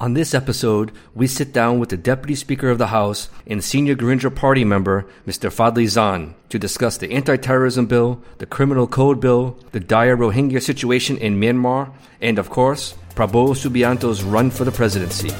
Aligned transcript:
On 0.00 0.14
this 0.14 0.32
episode, 0.32 0.92
we 1.12 1.26
sit 1.26 1.52
down 1.52 1.80
with 1.80 1.88
the 1.88 1.96
Deputy 1.96 2.36
Speaker 2.36 2.70
of 2.70 2.78
the 2.78 2.86
House 2.86 3.28
and 3.48 3.64
senior 3.64 3.96
Gerindra 3.96 4.32
Party 4.32 4.64
member, 4.64 5.06
Mr. 5.26 5.50
Fadli 5.50 5.88
Zon, 5.88 6.36
to 6.50 6.58
discuss 6.58 6.96
the 6.96 7.10
anti-terrorism 7.10 7.86
bill, 7.86 8.22
the 8.38 8.46
criminal 8.46 8.86
code 8.86 9.20
bill, 9.20 9.58
the 9.72 9.80
dire 9.80 10.16
Rohingya 10.16 10.62
situation 10.62 11.18
in 11.18 11.40
Myanmar, 11.40 11.90
and 12.20 12.38
of 12.38 12.48
course, 12.48 12.94
Prabowo 13.16 13.56
Subianto's 13.56 14.22
run 14.22 14.52
for 14.52 14.62
the 14.62 14.70
presidency. 14.70 15.30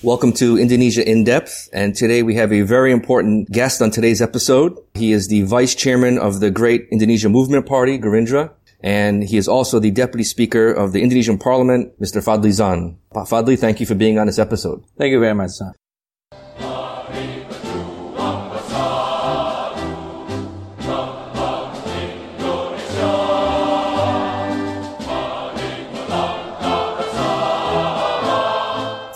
Welcome 0.00 0.32
to 0.34 0.56
Indonesia 0.56 1.02
in 1.02 1.24
Depth, 1.24 1.68
and 1.72 1.92
today 1.92 2.22
we 2.22 2.36
have 2.36 2.52
a 2.52 2.60
very 2.60 2.92
important 2.92 3.50
guest 3.50 3.82
on 3.82 3.90
today's 3.90 4.22
episode. 4.22 4.78
He 4.94 5.10
is 5.10 5.26
the 5.26 5.42
Vice 5.42 5.74
Chairman 5.74 6.18
of 6.18 6.38
the 6.38 6.52
Great 6.52 6.86
Indonesia 6.92 7.28
Movement 7.28 7.66
Party, 7.66 7.98
Gerindra, 7.98 8.52
and 8.80 9.24
he 9.24 9.36
is 9.36 9.48
also 9.48 9.80
the 9.80 9.90
Deputy 9.90 10.22
Speaker 10.22 10.70
of 10.70 10.92
the 10.92 11.02
Indonesian 11.02 11.36
Parliament, 11.36 11.98
Mr. 11.98 12.22
Fadli 12.22 12.52
Zon. 12.52 12.96
Fadli, 13.12 13.58
thank 13.58 13.80
you 13.80 13.86
for 13.86 13.96
being 13.96 14.20
on 14.20 14.28
this 14.28 14.38
episode. 14.38 14.84
Thank 14.96 15.10
you 15.10 15.18
very 15.18 15.34
much, 15.34 15.50
sir. 15.50 15.72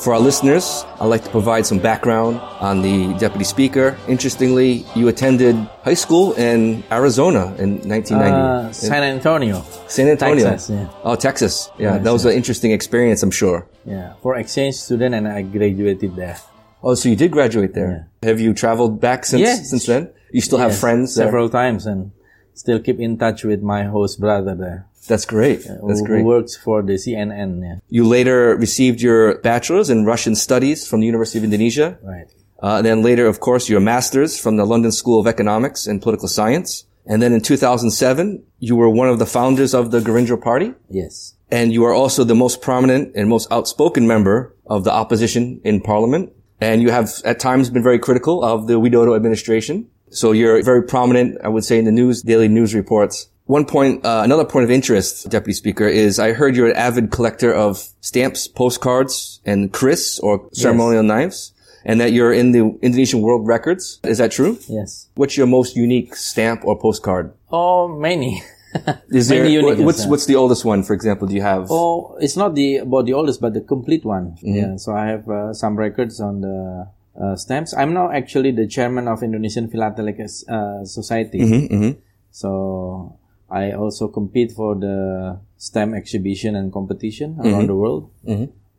For 0.02 0.15
our 0.15 0.19
listeners, 0.20 0.84
I'd 1.00 1.06
like 1.06 1.22
to 1.22 1.31
provide 1.31 1.64
some 1.64 1.78
background 1.78 2.41
on 2.58 2.83
the 2.83 3.14
Deputy 3.20 3.45
Speaker. 3.45 3.97
Interestingly, 4.09 4.84
you 4.97 5.06
attended 5.06 5.55
high 5.84 5.94
school 5.94 6.33
in 6.33 6.83
Arizona 6.91 7.55
in 7.59 7.78
1990. 7.89 8.19
Uh, 8.19 8.72
San 8.72 9.03
Antonio. 9.05 9.62
San 9.86 10.09
Antonio. 10.09 10.44
Texas, 10.44 10.70
yeah. 10.70 10.89
Oh, 11.05 11.14
Texas. 11.14 11.70
Yeah, 11.78 11.94
Yes, 11.94 12.05
that 12.05 12.12
was 12.12 12.25
yeah. 12.25 12.33
an 12.33 12.36
interesting 12.36 12.72
experience, 12.72 13.22
I'm 13.22 13.31
sure. 13.31 13.69
Yeah, 13.84 14.14
for 14.22 14.34
exchange 14.34 14.75
student, 14.75 15.14
and 15.14 15.28
I 15.28 15.42
graduated 15.42 16.16
there. 16.16 16.37
Oh, 16.83 16.94
so 16.97 17.09
you 17.09 17.14
did 17.14 17.31
graduate 17.31 17.75
there. 17.75 18.09
Have 18.25 18.41
you 18.41 18.55
traveled 18.55 19.00
back 19.00 19.25
since 19.25 19.42
Yes. 19.42 19.70
since 19.70 19.87
then? 19.87 20.11
You 20.33 20.41
still 20.41 20.59
have 20.59 20.77
friends 20.77 21.14
there? 21.14 21.27
several 21.27 21.48
times, 21.48 21.87
and 21.87 22.11
still 22.55 22.81
keep 22.81 22.98
in 22.98 23.19
touch 23.19 23.44
with 23.44 23.62
my 23.62 23.84
host 23.84 24.19
brother 24.19 24.56
there. 24.56 24.87
That's 25.08 25.25
great. 25.25 25.64
That's 25.64 26.00
who, 26.00 26.06
great. 26.06 26.20
Who 26.20 26.27
works 26.27 26.56
for 26.56 26.83
the 26.83 26.95
CNN. 26.95 27.62
Yeah, 27.62 27.77
You 27.89 28.05
later 28.05 28.56
received 28.56 29.00
your 29.00 29.39
bachelor's 29.39 29.91
in 29.91 30.05
Russian 30.05 30.34
studies 30.36 30.86
from 30.86 31.00
the 31.00 31.06
University 31.06 31.39
of 31.39 31.44
Indonesia. 31.44 31.98
right. 32.03 32.28
Uh, 32.62 32.77
and 32.77 32.86
then 32.86 33.03
later, 33.03 33.27
of 33.27 33.41
course, 33.41 33.69
your 33.69 33.81
master's 33.81 34.39
from 34.39 34.56
the 34.56 34.64
London 34.64 34.92
School 34.92 35.19
of 35.19 35.27
Economics 35.27 35.89
and 35.89 36.00
Political 36.00 36.28
Science. 36.28 36.86
And 37.05 37.20
then 37.20 37.33
in 37.33 37.41
2007, 37.41 38.41
you 38.61 38.77
were 38.77 38.89
one 38.89 39.09
of 39.09 39.19
the 39.19 39.27
founders 39.27 39.75
of 39.75 39.91
the 39.91 39.98
Gerindra 39.98 40.41
Party. 40.41 40.72
Yes. 40.89 41.34
And 41.50 41.72
you 41.72 41.84
are 41.84 41.92
also 41.92 42.22
the 42.22 42.37
most 42.37 42.62
prominent 42.62 43.16
and 43.16 43.28
most 43.28 43.50
outspoken 43.50 44.06
member 44.06 44.55
of 44.66 44.84
the 44.84 44.92
opposition 44.92 45.61
in 45.64 45.81
parliament. 45.81 46.33
And 46.61 46.81
you 46.81 46.92
have 46.92 47.11
at 47.25 47.41
times 47.41 47.69
been 47.69 47.83
very 47.83 47.98
critical 47.98 48.44
of 48.44 48.69
the 48.69 48.75
Widodo 48.75 49.16
administration. 49.16 49.89
So 50.11 50.31
you're 50.31 50.62
very 50.62 50.84
prominent, 50.84 51.39
I 51.42 51.48
would 51.48 51.64
say, 51.64 51.78
in 51.78 51.84
the 51.84 51.91
news, 51.91 52.22
daily 52.22 52.47
news 52.47 52.75
reports. 52.75 53.28
One 53.53 53.67
point, 53.67 54.03
uh, 54.03 54.22
another 54.25 54.47
point 54.47 54.64
of 54.64 54.70
interest, 54.70 55.28
Deputy 55.28 55.53
Speaker, 55.53 55.86
is 55.86 56.19
I 56.19 56.33
heard 56.33 56.56
you're 56.56 56.70
an 56.70 56.77
avid 56.77 57.11
collector 57.11 57.53
of 57.53 57.86
stamps, 58.00 58.48
postcards, 58.48 59.42
and 59.44 59.70
kris, 59.70 60.19
or 60.20 60.48
ceremonial 60.55 61.03
knives, 61.03 61.53
and 61.84 62.00
that 62.00 62.12
you're 62.14 62.33
in 62.33 62.53
the 62.53 62.61
Indonesian 62.81 63.20
World 63.20 63.47
Records. 63.47 64.00
Is 64.05 64.17
that 64.17 64.32
true? 64.32 64.59
Yes. 64.69 65.10
What's 65.16 65.37
your 65.37 65.47
most 65.47 65.76
unique 65.76 66.16
stamp 66.16 66.65
or 66.65 66.78
postcard? 66.78 67.34
Oh, 67.50 67.88
many. 67.88 68.43
Is 69.10 69.28
there, 69.28 69.43
Many 69.43 69.53
unique, 69.53 69.84
what's, 69.84 69.99
yes, 69.99 70.09
what's 70.09 70.25
the 70.25 70.37
oldest 70.37 70.65
one, 70.65 70.82
for 70.82 70.94
example, 70.94 71.28
do 71.28 71.34
you 71.34 71.43
have? 71.43 71.66
Oh, 71.69 72.16
it's 72.22 72.38
not 72.38 72.55
the 72.55 72.78
about 72.78 73.05
the 73.05 73.12
oldest, 73.12 73.43
but 73.43 73.53
the 73.53 73.60
complete 73.60 74.03
one. 74.03 74.31
Mm-hmm. 74.37 74.55
Yeah. 74.55 74.76
So 74.76 74.97
I 74.97 75.05
have 75.09 75.28
uh, 75.28 75.53
some 75.53 75.76
records 75.76 76.22
on 76.22 76.41
the 76.41 76.88
uh, 77.21 77.37
stamps. 77.37 77.75
I'm 77.75 77.93
now 77.93 78.10
actually 78.10 78.53
the 78.53 78.66
chairman 78.66 79.09
of 79.09 79.22
Indonesian 79.22 79.69
Philatelic 79.69 80.19
uh, 80.49 80.87
Society. 80.87 81.41
Mm-hmm, 81.41 82.00
So 82.31 83.19
I 83.52 83.72
also 83.76 84.08
compete 84.08 84.52
for 84.56 84.74
the 84.74 84.96
stamp 85.58 85.94
exhibition 85.94 86.56
and 86.56 86.72
competition 86.72 87.36
Mm-hmm. 87.36 87.48
around 87.48 87.66
the 87.68 87.76
world. 87.76 88.10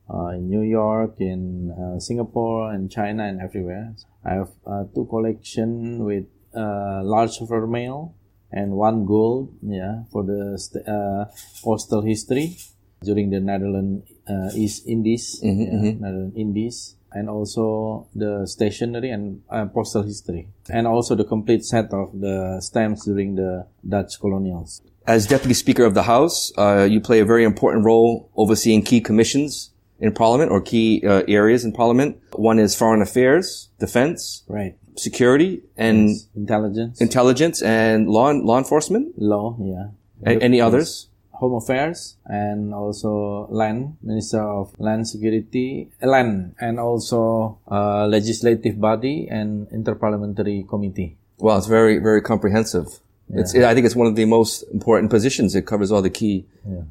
Uh, 0.10 0.28
in 0.36 0.50
New 0.50 0.62
York, 0.66 1.16
in 1.22 1.72
uh, 1.72 1.98
Singapore, 2.00 2.74
and 2.74 2.92
China, 2.92 3.24
and 3.24 3.40
everywhere. 3.40 3.96
I 4.26 4.34
have 4.44 4.52
uh, 4.68 4.84
two 4.94 5.06
collection 5.10 6.04
with 6.04 6.26
uh, 6.54 7.02
large 7.04 7.40
vermeil 7.40 8.14
and 8.52 8.74
one 8.74 9.06
gold, 9.06 9.56
yeah, 9.64 10.04
for 10.12 10.24
the 10.24 10.58
st- 10.60 10.86
uh, 10.88 11.26
postal 11.64 12.02
history 12.04 12.58
during 13.02 13.30
the 13.32 13.40
Netherlands 13.40 14.04
uh, 14.28 14.52
East 14.54 14.86
Indies, 14.88 15.40
yeah, 15.42 15.98
Netherlands 16.04 16.36
Indies, 16.36 16.96
and 17.14 17.30
also 17.30 18.08
the 18.16 18.46
stationery 18.48 19.10
and 19.10 19.42
uh, 19.50 19.66
postal 19.66 20.04
history, 20.04 20.48
and 20.70 20.88
also 20.88 21.16
the 21.16 21.24
complete 21.24 21.64
set 21.66 21.94
of 21.94 22.20
the 22.20 22.60
stamps 22.62 23.06
during 23.06 23.36
the 23.36 23.66
Dutch 23.88 24.20
colonials. 24.20 24.82
As 25.06 25.28
Deputy 25.28 25.54
Speaker 25.54 25.84
of 25.86 25.94
the 25.94 26.04
House, 26.04 26.52
uh, 26.58 26.88
you 26.90 27.00
play 27.02 27.20
a 27.20 27.26
very 27.26 27.44
important 27.44 27.84
role 27.86 28.30
overseeing 28.36 28.84
key 28.84 29.02
commissions 29.02 29.72
in 30.00 30.14
Parliament 30.14 30.50
or 30.52 30.62
key 30.62 31.04
uh, 31.06 31.24
areas 31.28 31.64
in 31.66 31.72
Parliament. 31.74 32.18
One 32.34 32.58
is 32.60 32.76
Foreign 32.76 33.02
Affairs, 33.02 33.70
Defense, 33.80 34.44
Right. 34.48 34.76
Security, 34.96 35.62
and 35.76 36.10
Intelligence, 36.36 37.02
Intelligence 37.02 37.62
and 37.62 38.08
Law 38.08 38.32
law 38.32 38.58
enforcement. 38.58 39.14
law, 39.18 39.58
yeah. 39.60 39.88
A- 40.26 40.40
any 40.42 40.62
others? 40.62 41.08
Home 41.44 41.60
Affairs 41.60 42.16
and 42.24 42.74
also 42.74 43.48
Land, 43.52 44.00
Minister 44.02 44.40
of 44.40 44.72
Land 44.80 45.12
Security, 45.12 45.92
uh, 46.00 46.08
Land, 46.08 46.56
and 46.58 46.80
also 46.80 47.60
uh, 47.68 48.08
Legislative 48.08 48.80
Body 48.80 49.28
and 49.30 49.68
Interparliamentary 49.68 50.64
Committee. 50.64 51.18
Well, 51.38 51.58
it's 51.58 51.68
very 51.68 52.00
very 52.00 52.22
comprehensive. 52.22 52.88
It's 53.30 53.56
I 53.56 53.74
think 53.74 53.86
it's 53.86 53.96
one 53.96 54.08
of 54.08 54.16
the 54.16 54.26
most 54.26 54.64
important 54.72 55.10
positions. 55.10 55.56
It 55.56 55.66
covers 55.66 55.92
all 55.92 56.02
the 56.02 56.10
key 56.10 56.46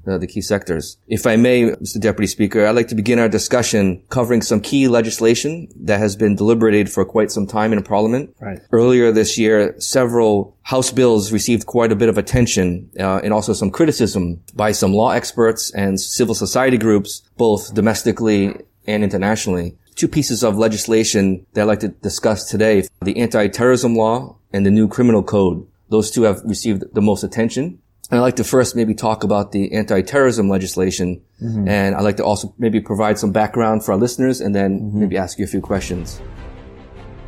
uh, 0.06 0.18
the 0.18 0.26
key 0.26 0.40
sectors. 0.40 0.96
If 1.06 1.26
I 1.26 1.36
may, 1.36 1.62
Mr. 1.62 2.00
Deputy 2.00 2.26
Speaker, 2.26 2.66
I'd 2.66 2.74
like 2.74 2.88
to 2.88 2.94
begin 2.94 3.18
our 3.18 3.28
discussion 3.28 4.02
covering 4.08 4.42
some 4.42 4.60
key 4.60 4.88
legislation 4.88 5.68
that 5.76 5.98
has 5.98 6.16
been 6.16 6.34
deliberated 6.34 6.90
for 6.90 7.04
quite 7.04 7.30
some 7.30 7.46
time 7.46 7.72
in 7.72 7.82
Parliament. 7.82 8.34
Right. 8.40 8.60
Earlier 8.72 9.12
this 9.12 9.38
year, 9.38 9.78
several 9.78 10.56
House 10.62 10.90
bills 10.90 11.32
received 11.32 11.66
quite 11.66 11.92
a 11.92 11.96
bit 11.96 12.08
of 12.08 12.18
attention 12.18 12.90
uh, 12.98 13.20
and 13.22 13.32
also 13.32 13.52
some 13.52 13.70
criticism 13.70 14.40
by 14.54 14.72
some 14.72 14.92
law 14.92 15.10
experts 15.10 15.70
and 15.72 16.00
civil 16.00 16.34
society 16.34 16.78
groups, 16.78 17.22
both 17.36 17.74
domestically 17.74 18.56
and 18.86 19.04
internationally. 19.04 19.76
Two 19.94 20.08
pieces 20.08 20.42
of 20.42 20.56
legislation 20.56 21.46
that 21.52 21.62
I'd 21.62 21.64
like 21.64 21.80
to 21.80 21.88
discuss 21.88 22.48
today, 22.48 22.86
the 23.02 23.18
anti-terrorism 23.18 23.94
law 23.94 24.36
and 24.52 24.64
the 24.64 24.70
new 24.70 24.88
criminal 24.88 25.22
code. 25.22 25.66
Those 25.92 26.08
two 26.08 26.24
have 26.24 26.40
received 26.48 26.88
the 26.96 27.04
most 27.04 27.20
attention. 27.20 27.84
And 28.08 28.18
I'd 28.20 28.24
like 28.24 28.36
to 28.40 28.44
first 28.44 28.72
maybe 28.72 28.96
talk 28.96 29.24
about 29.24 29.52
the 29.52 29.72
anti-terrorism 29.76 30.48
legislation. 30.48 31.20
And 31.40 31.94
I'd 31.94 32.04
like 32.04 32.16
to 32.16 32.24
also 32.24 32.54
maybe 32.56 32.80
provide 32.80 33.20
some 33.20 33.32
background 33.32 33.84
for 33.84 33.92
our 33.92 34.00
listeners 34.00 34.40
and 34.40 34.56
then 34.56 34.92
maybe 34.92 35.16
ask 35.20 35.38
you 35.38 35.44
a 35.44 35.52
few 35.52 35.60
questions. 35.60 36.20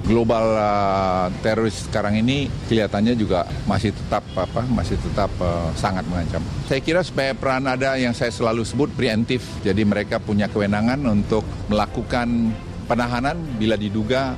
global 0.04 0.44
uh, 0.60 1.32
teroris 1.40 1.88
sekarang 1.88 2.20
ini 2.20 2.52
kelihatannya 2.68 3.16
juga 3.16 3.48
masih 3.64 3.90
tetap 3.96 4.20
apa 4.36 4.60
masih 4.68 5.00
tetap 5.00 5.32
uh, 5.40 5.72
sangat 5.74 6.04
mengancam. 6.12 6.44
Saya 6.68 6.84
kira 6.84 7.00
supaya 7.00 7.32
peran 7.32 7.64
ada 7.64 7.96
yang 7.96 8.12
saya 8.12 8.28
selalu 8.28 8.68
sebut 8.68 8.92
preemptif. 8.92 9.40
Jadi 9.64 9.82
mereka 9.82 10.20
punya 10.20 10.46
kewenangan 10.52 11.00
untuk 11.08 11.42
melakukan 11.72 12.52
penahanan 12.84 13.40
bila 13.56 13.80
diduga 13.80 14.36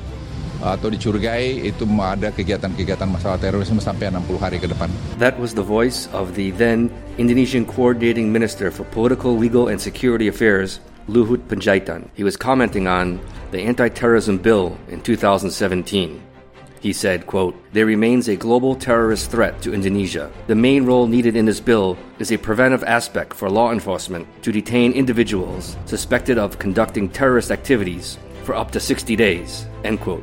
atau 0.62 0.88
dicurigai 0.88 1.66
itu 1.66 1.84
ada 2.00 2.32
kegiatan-kegiatan 2.32 3.08
masalah 3.08 3.36
terorisme 3.36 3.80
sampai 3.82 4.08
60 4.08 4.40
hari 4.40 4.56
ke 4.56 4.68
depan. 4.70 4.88
That 5.18 5.36
was 5.36 5.52
the 5.52 5.66
voice 5.66 6.08
of 6.16 6.36
the 6.36 6.52
then 6.54 6.88
Indonesian 7.18 7.64
Coordinating 7.66 8.32
Minister 8.32 8.70
for 8.70 8.84
Political, 8.92 9.36
Legal, 9.36 9.68
and 9.68 9.80
Security 9.80 10.28
Affairs, 10.28 10.80
Luhut 11.08 11.46
Panjaitan. 11.46 12.10
He 12.14 12.24
was 12.24 12.36
commenting 12.36 12.86
on 12.86 13.20
the 13.50 13.62
anti-terrorism 13.62 14.38
bill 14.38 14.76
in 14.88 15.00
2017. 15.00 16.22
He 16.80 16.92
said, 16.92 17.26
quote, 17.26 17.56
There 17.72 17.86
remains 17.86 18.28
a 18.28 18.36
global 18.36 18.76
terrorist 18.76 19.30
threat 19.30 19.60
to 19.62 19.74
Indonesia. 19.74 20.30
The 20.46 20.54
main 20.54 20.84
role 20.84 21.06
needed 21.06 21.34
in 21.34 21.46
this 21.46 21.58
bill 21.58 21.96
is 22.18 22.30
a 22.30 22.38
preventive 22.38 22.84
aspect 22.84 23.34
for 23.34 23.50
law 23.50 23.72
enforcement 23.72 24.26
to 24.42 24.52
detain 24.52 24.92
individuals 24.92 25.76
suspected 25.86 26.38
of 26.38 26.58
conducting 26.58 27.08
terrorist 27.08 27.50
activities 27.50 28.18
for 28.44 28.54
up 28.54 28.70
to 28.70 28.80
60 28.80 29.16
days, 29.16 29.66
end 29.84 30.00
quote. 30.00 30.22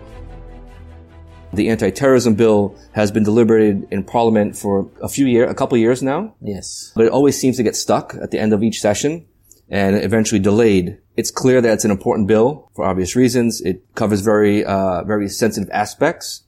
The 1.54 1.70
anti-terrorism 1.70 2.34
bill 2.36 2.76
has 2.94 3.12
been 3.12 3.24
deliberated 3.24 3.88
in 3.92 4.04
Parliament 4.04 4.58
for 4.58 4.90
a 5.02 5.08
few 5.08 5.26
years, 5.28 5.50
a 5.52 5.54
couple 5.54 5.78
years 5.78 6.02
now, 6.02 6.34
Yes. 6.42 6.92
but 6.96 7.06
it 7.06 7.12
always 7.12 7.38
seems 7.40 7.58
to 7.58 7.64
get 7.64 7.76
stuck 7.76 8.16
at 8.22 8.32
the 8.32 8.40
end 8.40 8.54
of 8.54 8.64
each 8.64 8.82
session 8.82 9.26
and 9.70 9.96
eventually 9.96 10.40
delayed. 10.40 10.98
It's 11.16 11.30
clear 11.32 11.62
that 11.62 11.72
it's 11.74 11.86
an 11.86 11.92
important 11.92 12.28
bill 12.28 12.70
for 12.76 12.86
obvious 12.86 13.16
reasons. 13.16 13.62
It 13.62 13.84
covers 13.96 14.22
very, 14.22 14.66
uh, 14.66 15.04
very 15.04 15.30
sensitive 15.30 15.70
aspects 15.72 16.42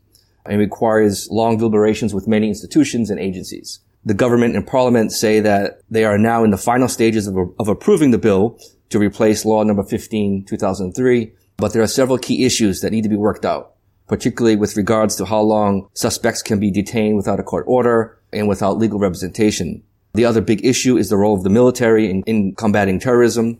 and 0.45 0.59
requires 0.59 1.27
long 1.29 1.57
deliberations 1.57 2.13
with 2.13 2.27
many 2.27 2.47
institutions 2.47 3.09
and 3.09 3.19
agencies. 3.19 3.79
The 4.05 4.13
government 4.13 4.55
and 4.55 4.65
parliament 4.65 5.11
say 5.11 5.39
that 5.39 5.81
they 5.89 6.03
are 6.03 6.17
now 6.17 6.43
in 6.43 6.51
the 6.51 6.57
final 6.57 6.87
stages 6.87 7.27
of, 7.27 7.35
of 7.59 7.67
approving 7.67 8.11
the 8.11 8.19
bill 8.19 8.59
to 8.89 8.99
replace 8.99 9.45
law 9.45 9.63
number 9.63 9.83
15, 9.83 10.45
2003, 10.45 11.31
but 11.57 11.73
there 11.73 11.81
are 11.81 11.87
several 11.87 12.17
key 12.17 12.43
issues 12.45 12.81
that 12.81 12.91
need 12.91 13.03
to 13.03 13.09
be 13.09 13.15
worked 13.15 13.45
out, 13.45 13.74
particularly 14.07 14.55
with 14.55 14.77
regards 14.77 15.15
to 15.15 15.25
how 15.25 15.41
long 15.41 15.87
suspects 15.93 16.41
can 16.41 16.59
be 16.59 16.71
detained 16.71 17.15
without 17.15 17.39
a 17.39 17.43
court 17.43 17.65
order 17.67 18.17
and 18.31 18.47
without 18.47 18.77
legal 18.77 18.99
representation. 18.99 19.83
The 20.13 20.25
other 20.25 20.41
big 20.41 20.65
issue 20.65 20.97
is 20.97 21.09
the 21.09 21.17
role 21.17 21.35
of 21.35 21.43
the 21.43 21.49
military 21.49 22.09
in, 22.09 22.23
in 22.23 22.55
combating 22.55 22.99
terrorism 22.99 23.59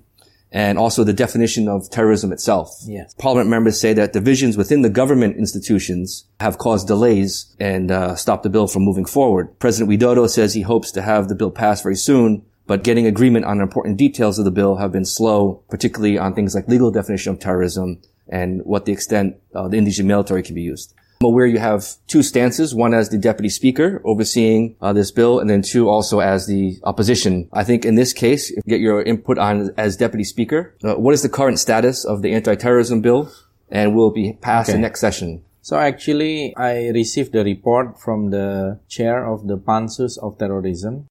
and 0.52 0.78
also 0.78 1.04
the 1.04 1.14
definition 1.14 1.68
of 1.68 1.90
terrorism 1.90 2.32
itself. 2.32 2.70
Yes. 2.86 3.14
Parliament 3.16 3.50
members 3.50 3.80
say 3.80 3.92
that 3.94 4.14
divisions 4.14 4.56
within 4.56 4.84
the 4.84 4.90
government 4.90 5.36
institutions 5.36 6.26
have 6.40 6.58
caused 6.58 6.88
delays 6.88 7.54
and 7.60 7.92
uh, 7.92 8.16
stopped 8.16 8.44
the 8.44 8.50
bill 8.50 8.68
from 8.68 8.84
moving 8.84 9.06
forward. 9.06 9.60
President 9.60 9.92
Widodo 9.92 10.30
says 10.30 10.54
he 10.54 10.62
hopes 10.62 10.92
to 10.92 11.02
have 11.02 11.28
the 11.28 11.36
bill 11.36 11.52
passed 11.52 11.84
very 11.84 11.96
soon, 11.96 12.46
but 12.68 12.84
getting 12.84 13.06
agreement 13.06 13.44
on 13.46 13.60
important 13.60 13.98
details 13.98 14.40
of 14.40 14.46
the 14.46 14.52
bill 14.52 14.78
have 14.78 14.94
been 14.94 15.06
slow, 15.06 15.62
particularly 15.70 16.18
on 16.18 16.34
things 16.34 16.56
like 16.56 16.70
legal 16.70 16.90
definition 16.90 17.34
of 17.34 17.40
terrorism 17.40 18.02
and 18.30 18.62
what 18.66 18.86
the 18.86 18.92
extent 18.92 19.36
uh, 19.54 19.68
the 19.68 19.78
Indonesian 19.78 20.08
military 20.08 20.44
can 20.44 20.56
be 20.56 20.62
used. 20.62 20.94
I'm 21.22 21.28
aware 21.28 21.46
you 21.46 21.60
have 21.60 21.88
two 22.08 22.22
stances, 22.22 22.76
one 22.76 22.94
as 22.94 23.10
the 23.10 23.18
deputy 23.18 23.50
speaker 23.50 24.02
overseeing 24.04 24.76
uh, 24.82 24.92
this 24.94 25.12
bill, 25.12 25.40
and 25.40 25.50
then 25.50 25.62
two 25.62 25.88
also 25.88 26.20
as 26.20 26.46
the 26.46 26.78
opposition. 26.84 27.48
I 27.54 27.64
think 27.64 27.86
in 27.86 27.96
this 27.96 28.12
case, 28.12 28.52
if 28.52 28.58
you 28.66 28.70
get 28.70 28.82
your 28.82 29.02
input 29.02 29.38
on 29.38 29.72
as 29.78 29.96
deputy 29.96 30.26
speaker. 30.26 30.76
Uh, 30.84 30.96
what 30.96 31.14
is 31.14 31.22
the 31.22 31.30
current 31.30 31.58
status 31.60 32.04
of 32.04 32.22
the 32.22 32.34
anti-terrorism 32.34 33.02
bill, 33.02 33.32
and 33.70 33.96
will 33.96 34.10
it 34.10 34.16
be 34.16 34.34
passed 34.42 34.70
Okay. 34.70 34.76
in 34.76 34.82
next 34.82 35.00
session? 35.00 35.42
So 35.62 35.78
actually, 35.78 36.54
I 36.58 36.90
received 36.90 37.32
the 37.32 37.44
report 37.44 38.00
from 38.00 38.30
the 38.30 38.80
chair 38.88 39.26
of 39.26 39.48
the 39.48 39.58
Pansus 39.58 40.18
of 40.18 40.38
Terrorism. 40.38 41.08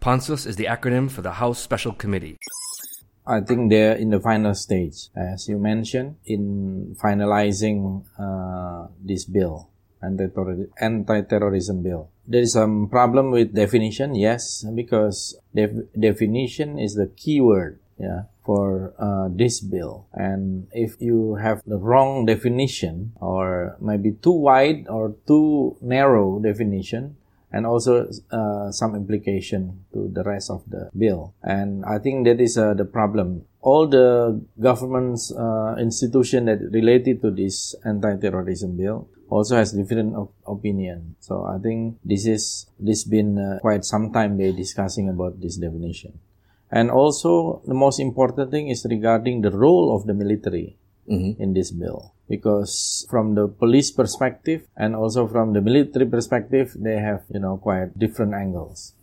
PANSUS 0.00 0.46
is 0.46 0.56
the 0.56 0.66
acronym 0.66 1.10
for 1.10 1.22
the 1.22 1.32
House 1.32 1.58
Special 1.58 1.92
Committee. 1.92 2.36
I 3.28 3.40
think 3.44 3.68
they're 3.68 3.92
in 3.92 4.08
the 4.08 4.20
final 4.20 4.54
stage, 4.54 5.12
as 5.14 5.48
you 5.48 5.58
mentioned, 5.58 6.16
in 6.24 6.96
finalizing 6.96 8.04
uh, 8.18 8.88
this 9.04 9.26
bill, 9.26 9.68
anti-terror- 10.02 10.70
anti-terrorism 10.80 11.82
bill. 11.82 12.08
There 12.26 12.40
is 12.40 12.54
some 12.54 12.88
problem 12.88 13.30
with 13.30 13.54
definition, 13.54 14.14
yes, 14.14 14.64
because 14.74 15.36
def- 15.54 15.92
definition 15.92 16.78
is 16.78 16.94
the 16.94 17.12
key 17.16 17.42
word, 17.42 17.78
yeah, 18.00 18.32
for 18.44 18.94
uh, 18.98 19.28
this 19.30 19.60
bill. 19.60 20.06
And 20.14 20.68
if 20.72 20.96
you 20.98 21.34
have 21.34 21.60
the 21.66 21.76
wrong 21.76 22.24
definition, 22.24 23.12
or 23.20 23.76
maybe 23.78 24.12
too 24.12 24.32
wide 24.32 24.88
or 24.88 25.16
too 25.26 25.76
narrow 25.82 26.38
definition, 26.38 27.16
and 27.52 27.66
also 27.66 28.08
uh, 28.30 28.70
some 28.70 28.94
implication 28.94 29.84
to 29.92 30.08
the 30.12 30.22
rest 30.22 30.50
of 30.50 30.62
the 30.68 30.90
bill. 30.96 31.34
And 31.42 31.84
I 31.84 31.98
think 31.98 32.26
that 32.26 32.40
is 32.40 32.58
uh, 32.58 32.74
the 32.74 32.84
problem. 32.84 33.44
All 33.60 33.88
the 33.88 34.40
government's 34.60 35.32
uh, 35.32 35.76
institution 35.78 36.46
that 36.46 36.60
related 36.72 37.22
to 37.22 37.30
this 37.30 37.74
anti-terrorism 37.84 38.76
bill 38.76 39.08
also 39.28 39.56
has 39.56 39.72
different 39.72 40.14
op- 40.14 40.32
opinion. 40.46 41.16
So 41.20 41.44
I 41.44 41.58
think 41.58 41.98
this 42.04 42.26
is 42.26 42.66
this 42.78 43.04
been 43.04 43.38
uh, 43.38 43.58
quite 43.60 43.84
some 43.84 44.12
time 44.12 44.36
they 44.36 44.52
discussing 44.52 45.08
about 45.08 45.40
this 45.40 45.56
definition. 45.56 46.18
And 46.70 46.90
also 46.90 47.62
the 47.66 47.74
most 47.74 47.98
important 47.98 48.50
thing 48.50 48.68
is 48.68 48.86
regarding 48.88 49.40
the 49.40 49.50
role 49.50 49.96
of 49.96 50.06
the 50.06 50.14
military 50.14 50.76
in 51.08 51.54
this 51.54 51.70
bill. 51.70 52.14
Because 52.28 53.06
from 53.08 53.34
the 53.34 53.48
police 53.48 53.90
perspective 53.90 54.66
and 54.76 54.94
also 54.94 55.26
from 55.26 55.52
the 55.52 55.60
military 55.60 56.06
perspective 56.06 56.76
they 56.76 56.96
have 56.96 57.24
you 57.32 57.40
know 57.40 57.56
quite 57.56 57.98
different 57.98 58.34
angles. 58.34 58.94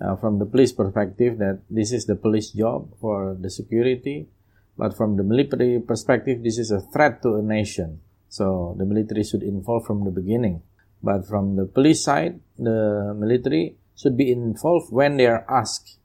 Uh, 0.00 0.16
from 0.16 0.38
the 0.38 0.46
police 0.46 0.72
perspective 0.72 1.38
that 1.38 1.60
this 1.70 1.92
is 1.92 2.04
the 2.06 2.16
police 2.16 2.50
job 2.50 2.90
for 3.00 3.36
the 3.40 3.48
security 3.48 4.26
but 4.76 4.96
from 4.96 5.16
the 5.16 5.22
military 5.22 5.80
perspective 5.80 6.42
this 6.42 6.58
is 6.58 6.70
a 6.70 6.80
threat 6.80 7.22
to 7.22 7.36
a 7.36 7.42
nation. 7.42 8.00
So 8.28 8.74
the 8.78 8.84
military 8.84 9.24
should 9.24 9.42
involve 9.42 9.86
from 9.86 10.04
the 10.04 10.10
beginning. 10.10 10.62
But 11.02 11.26
from 11.26 11.56
the 11.56 11.64
police 11.64 12.04
side 12.04 12.40
the 12.58 13.14
military 13.16 13.76
should 13.96 14.16
be 14.16 14.30
involved 14.30 14.92
when 14.92 15.16
they 15.16 15.26
are 15.26 15.46
asked 15.48 15.98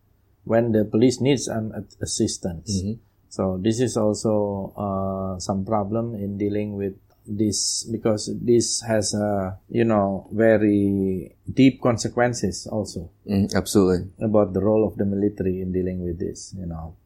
when 0.46 0.72
the 0.72 0.86
police 0.86 1.20
needs 1.20 1.48
an 1.48 1.74
assistance 2.02 2.72
so 3.30 3.58
this 3.62 3.80
is 3.80 3.96
also 3.98 4.74
uh, 4.76 5.40
some 5.40 5.64
problem 5.66 6.16
in 6.16 6.38
dealing 6.38 6.74
with 6.76 6.94
this 7.30 7.86
because 7.92 8.26
this 8.42 8.82
has 8.82 9.14
uh, 9.14 9.54
you 9.70 9.86
know 9.86 10.26
very 10.34 11.30
deep 11.46 11.78
consequences 11.82 12.66
also 12.72 13.10
Mm, 13.30 13.54
absolutely. 13.54 14.10
about 14.20 14.54
the 14.54 14.62
role 14.62 14.82
of 14.82 14.98
the 14.98 15.06
military 15.06 15.62
in 15.62 15.70
dealing 15.72 16.02
with 16.02 16.18
this 16.18 16.54
you 16.58 16.66
know 16.66 16.98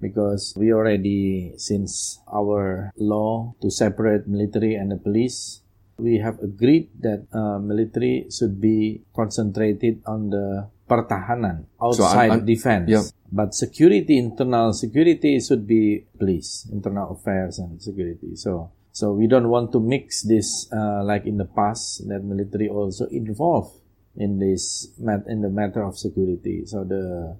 because 0.00 0.52
we 0.56 0.72
already 0.72 1.52
since 1.56 2.20
our 2.28 2.92
law 3.00 3.52
to 3.60 3.70
separate 3.70 4.28
military 4.28 4.74
and 4.76 4.92
the 4.92 4.96
police 5.00 5.60
we 5.96 6.16
have 6.20 6.36
agreed 6.40 6.88
that 7.00 7.24
uh, 7.32 7.56
military 7.60 8.24
should 8.32 8.60
be 8.60 9.00
concentrated 9.16 10.00
on 10.06 10.28
the 10.30 10.68
pertahanan 10.88 11.64
So, 11.80 12.04
outside 12.04 12.32
I'm- 12.36 12.40
I'm- 12.40 12.46
defense 12.48 12.88
yeah. 12.88 13.04
But 13.32 13.54
security 13.54 14.18
internal 14.18 14.72
security 14.72 15.38
should 15.40 15.66
be 15.66 16.04
police 16.18 16.68
internal 16.72 17.12
affairs 17.12 17.58
and 17.58 17.80
security. 17.80 18.34
So 18.34 18.72
so 18.92 19.12
we 19.12 19.26
don't 19.26 19.48
want 19.48 19.72
to 19.72 19.80
mix 19.80 20.22
this 20.22 20.66
uh, 20.72 21.04
like 21.04 21.26
in 21.26 21.38
the 21.38 21.44
past 21.44 22.06
that 22.08 22.24
military 22.24 22.68
also 22.68 23.06
involved 23.06 23.78
in 24.16 24.38
this 24.38 24.88
mat- 24.98 25.26
in 25.28 25.42
the 25.42 25.48
matter 25.48 25.82
of 25.82 25.96
security. 25.96 26.66
So 26.66 26.84
the 26.84 27.36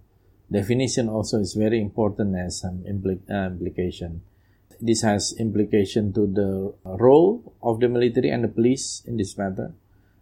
definition 0.51 1.09
also 1.09 1.39
is 1.39 1.55
very 1.55 1.81
important 1.81 2.37
as 2.37 2.63
an 2.63 2.87
uh, 2.87 3.47
implication. 3.51 4.23
This 4.81 5.03
has 5.03 5.35
implication 5.39 6.13
to 6.15 6.27
the 6.27 6.73
role 6.85 7.53
of 7.63 7.81
the 7.81 7.89
military 7.89 8.31
and 8.31 8.45
the 8.45 8.49
police 8.49 9.03
in 9.07 9.17
this 9.17 9.37
matter 9.37 9.75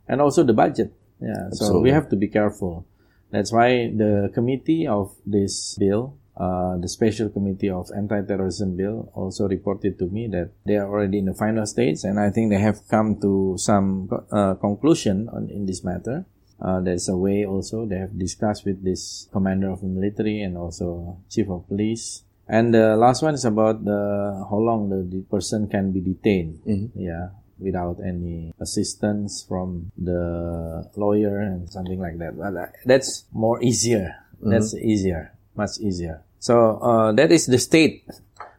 and 0.08 0.20
also 0.20 0.42
the 0.42 0.54
budget. 0.54 0.92
Yeah 1.20 1.50
so 1.50 1.66
Absolutely. 1.66 1.82
we 1.82 1.90
have 1.90 2.08
to 2.08 2.16
be 2.16 2.28
careful 2.28 2.86
that's 3.30 3.52
why 3.52 3.90
the 3.94 4.30
committee 4.34 4.86
of 4.86 5.14
this 5.26 5.76
bill 5.78 6.16
uh, 6.38 6.76
the 6.78 6.88
special 6.88 7.28
committee 7.28 7.68
of 7.68 7.90
anti-terrorism 7.96 8.76
bill 8.76 9.10
also 9.14 9.48
reported 9.48 9.98
to 9.98 10.06
me 10.06 10.28
that 10.28 10.50
they 10.64 10.76
are 10.76 10.86
already 10.86 11.18
in 11.18 11.24
the 11.24 11.34
final 11.34 11.66
stage 11.66 12.04
and 12.04 12.20
i 12.20 12.30
think 12.30 12.50
they 12.50 12.60
have 12.60 12.78
come 12.88 13.20
to 13.20 13.56
some 13.58 14.08
uh, 14.30 14.54
conclusion 14.54 15.28
on, 15.32 15.48
in 15.50 15.66
this 15.66 15.82
matter. 15.82 16.24
Uh, 16.60 16.80
there's 16.80 17.08
a 17.08 17.16
way 17.16 17.44
also 17.44 17.86
they 17.86 17.98
have 17.98 18.18
discussed 18.18 18.64
with 18.64 18.82
this 18.84 19.28
commander 19.32 19.70
of 19.70 19.80
the 19.80 19.86
military 19.86 20.42
and 20.42 20.56
also 20.56 21.16
chief 21.30 21.48
of 21.48 21.66
police. 21.68 22.24
And 22.48 22.74
the 22.74 22.96
last 22.96 23.22
one 23.22 23.34
is 23.34 23.44
about 23.44 23.84
the 23.84 24.46
how 24.50 24.56
long 24.56 24.88
the, 24.90 25.06
the 25.08 25.22
person 25.22 25.68
can 25.68 25.92
be 25.92 26.00
detained. 26.00 26.58
Yeah 26.96 27.28
without 27.58 27.98
any 28.04 28.52
assistance 28.60 29.44
from 29.46 29.90
the 29.98 30.88
lawyer 30.96 31.38
and 31.40 31.70
something 31.70 32.00
like 32.00 32.18
that 32.18 32.36
but 32.38 32.54
uh, 32.56 32.66
that's 32.84 33.24
more 33.32 33.62
easier 33.62 34.14
that's 34.40 34.74
easier 34.74 35.32
much 35.56 35.78
easier 35.80 36.22
so 36.38 36.78
uh, 36.78 37.12
that 37.12 37.32
is 37.32 37.46
the 37.46 37.58
state 37.58 38.06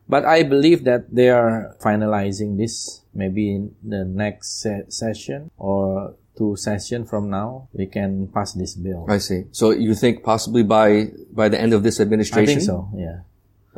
but 0.09 0.25
I 0.25 0.41
believe 0.41 0.83
that 0.85 1.13
they 1.13 1.29
are 1.29 1.77
finalizing 1.79 2.57
this 2.57 3.01
maybe 3.13 3.53
in 3.55 3.75
the 3.83 4.03
next 4.03 4.61
se- 4.61 4.89
session 4.89 5.51
or 5.57 6.15
two 6.35 6.55
session 6.55 7.05
from 7.05 7.29
now 7.29 7.69
we 7.73 7.85
can 7.85 8.27
pass 8.27 8.53
this 8.53 8.73
bill. 8.73 9.05
I 9.07 9.19
see. 9.19 9.43
So 9.51 9.71
you 9.71 9.93
think 9.93 10.23
possibly 10.23 10.63
by 10.63 11.11
by 11.31 11.47
the 11.49 11.61
end 11.61 11.73
of 11.73 11.83
this 11.83 11.99
administration? 11.99 12.43
I 12.43 12.45
think 12.47 12.61
so. 12.61 12.89
Yeah, 12.95 13.21